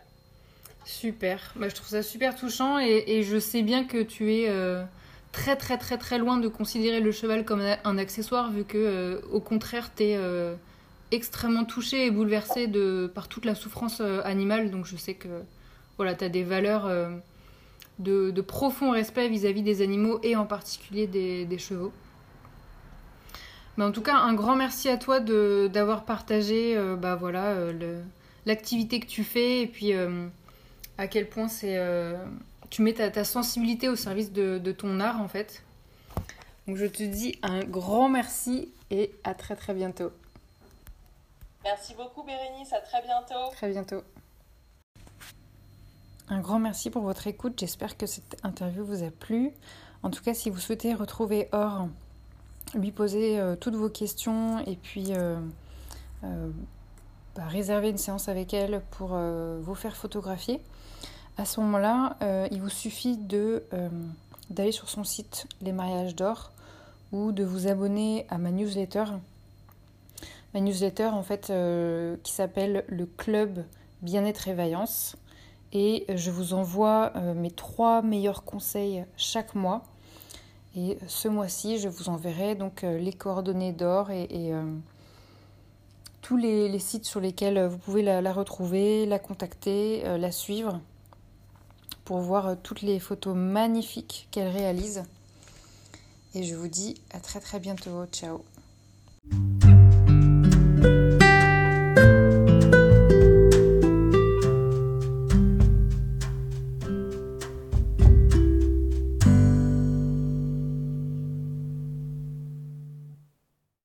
Super, 0.85 1.53
bah, 1.55 1.69
je 1.69 1.75
trouve 1.75 1.89
ça 1.89 2.03
super 2.03 2.35
touchant 2.35 2.79
et, 2.79 3.23
je 3.23 3.37
sais 3.37 3.61
bien 3.61 3.85
que 3.85 4.01
tu 4.01 4.33
es 4.33 4.49
euh, 4.49 4.83
très 5.31 5.55
très 5.55 5.77
très 5.77 5.97
très 5.97 6.17
loin 6.17 6.37
de 6.37 6.47
considérer 6.47 6.99
le 6.99 7.11
cheval 7.11 7.43
comme 7.43 7.61
un 7.83 7.97
accessoire 7.97 8.49
vu 8.51 8.63
que 8.63 8.77
euh, 8.77 9.21
au 9.31 9.41
contraire 9.41 9.91
tu 9.95 10.03
es 10.03 10.19
extrêmement 11.11 11.65
touché 11.65 12.05
et 12.05 12.11
bouleversé 12.11 12.69
par 13.13 13.27
toute 13.27 13.45
la 13.45 13.55
souffrance 13.55 14.01
animale 14.23 14.71
donc 14.71 14.85
je 14.85 14.95
sais 14.95 15.15
que 15.15 15.43
voilà, 15.97 16.15
tu 16.15 16.23
as 16.23 16.29
des 16.29 16.43
valeurs 16.43 16.89
de, 17.99 18.41
profond 18.41 18.91
respect 18.91 19.27
vis-à-vis 19.29 19.61
des 19.61 19.81
animaux 19.81 20.19
et 20.23 20.35
en 20.35 20.45
particulier 20.45 21.07
des, 21.07 21.57
chevaux. 21.57 21.91
Mais 23.77 23.83
en 23.83 23.91
tout 23.91 24.01
cas, 24.01 24.15
un 24.15 24.33
grand 24.33 24.55
merci 24.55 24.89
à 24.89 24.97
toi 24.97 25.19
d'avoir 25.19 26.05
partagé 26.05 26.75
euh, 26.75 26.95
bah, 26.95 27.15
voilà, 27.15 27.47
euh, 27.47 28.01
l'activité 28.45 28.99
que 28.99 29.05
tu 29.05 29.23
fais 29.23 29.61
et 29.61 29.67
puis 29.67 29.93
euh, 29.93 30.27
à 30.97 31.07
quel 31.07 31.29
point 31.29 31.47
c'est 31.47 31.79
tu 32.69 32.81
mets 32.81 32.93
ta, 32.93 33.23
sensibilité 33.23 33.89
au 33.89 33.95
service 33.95 34.31
de, 34.31 34.57
de, 34.57 34.71
ton 34.71 34.99
art 34.99 35.21
en 35.21 35.27
fait. 35.27 35.63
Donc 36.67 36.77
je 36.77 36.85
te 36.85 37.03
dis 37.03 37.39
un 37.41 37.63
grand 37.63 38.09
merci 38.09 38.71
et 38.91 39.11
à 39.23 39.33
très 39.33 39.55
très 39.55 39.73
bientôt. 39.73 40.11
Merci 41.63 41.93
beaucoup 41.95 42.23
Bérénice, 42.23 42.71
à 42.73 42.79
très 42.79 43.01
bientôt. 43.01 43.51
Très 43.53 43.69
bientôt. 43.69 44.03
Un 46.31 46.41
grand 46.41 46.59
merci 46.59 46.91
pour 46.91 47.01
votre 47.01 47.25
écoute. 47.25 47.53
J'espère 47.57 47.97
que 47.97 48.05
cette 48.05 48.37
interview 48.43 48.85
vous 48.85 49.01
a 49.01 49.09
plu. 49.09 49.51
En 50.03 50.11
tout 50.11 50.21
cas, 50.21 50.35
si 50.35 50.51
vous 50.51 50.59
souhaitez 50.59 50.93
retrouver 50.93 51.49
Or, 51.53 51.87
lui 52.75 52.91
poser 52.91 53.39
euh, 53.39 53.55
toutes 53.55 53.73
vos 53.73 53.89
questions 53.89 54.59
et 54.67 54.75
puis 54.75 55.07
euh, 55.15 55.39
euh, 56.23 56.49
bah, 57.35 57.47
réserver 57.47 57.89
une 57.89 57.97
séance 57.97 58.29
avec 58.29 58.53
elle 58.53 58.83
pour 58.91 59.17
vous 59.17 59.73
faire 59.73 59.95
photographier, 59.95 60.61
à 61.39 61.45
ce 61.45 61.61
moment-là, 61.61 62.17
il 62.51 62.61
vous 62.61 62.69
suffit 62.69 63.17
de 63.17 63.63
d'aller 64.51 64.71
sur 64.71 64.89
son 64.89 65.03
site 65.03 65.47
Les 65.61 65.71
Mariages 65.71 66.15
d'Or 66.15 66.51
ou 67.11 67.31
de 67.31 67.43
vous 67.43 67.67
abonner 67.67 68.25
à 68.29 68.37
ma 68.37 68.51
newsletter. 68.51 69.05
Ma 70.53 70.59
newsletter, 70.59 71.05
en 71.05 71.23
fait, 71.23 71.51
qui 72.23 72.31
s'appelle 72.33 72.83
le 72.87 73.05
Club 73.05 73.63
Bien-être 74.01 74.47
et 74.47 74.53
Vaillance 74.53 75.15
et 75.73 76.05
je 76.15 76.31
vous 76.31 76.53
envoie 76.53 77.11
euh, 77.15 77.33
mes 77.33 77.51
trois 77.51 78.01
meilleurs 78.01 78.43
conseils 78.43 79.05
chaque 79.17 79.55
mois. 79.55 79.83
Et 80.75 80.97
ce 81.07 81.27
mois-ci, 81.27 81.79
je 81.79 81.89
vous 81.89 82.09
enverrai 82.09 82.55
donc 82.55 82.83
euh, 82.83 82.97
les 82.97 83.13
coordonnées 83.13 83.73
d'or 83.73 84.11
et, 84.11 84.27
euh, 84.31 84.63
tous 86.21 86.37
les, 86.37 86.77
sites 86.79 87.05
sur 87.05 87.19
lesquels 87.19 87.65
vous 87.65 87.77
pouvez 87.77 88.03
la, 88.03 88.33
retrouver, 88.33 89.05
la 89.07 89.17
contacter, 89.17 90.03
la 90.03 90.31
suivre 90.31 90.79
pour 92.05 92.19
voir 92.19 92.55
toutes 92.61 92.83
les 92.83 92.99
photos 92.99 93.35
magnifiques 93.35 94.27
qu'elle 94.29 94.49
réalise. 94.49 95.03
Et 96.35 96.43
je 96.43 96.55
vous 96.55 96.67
dis 96.67 97.01
à 97.11 97.19
très 97.19 97.39
très 97.39 97.59
bientôt. 97.59 98.05
Ciao 98.11 98.43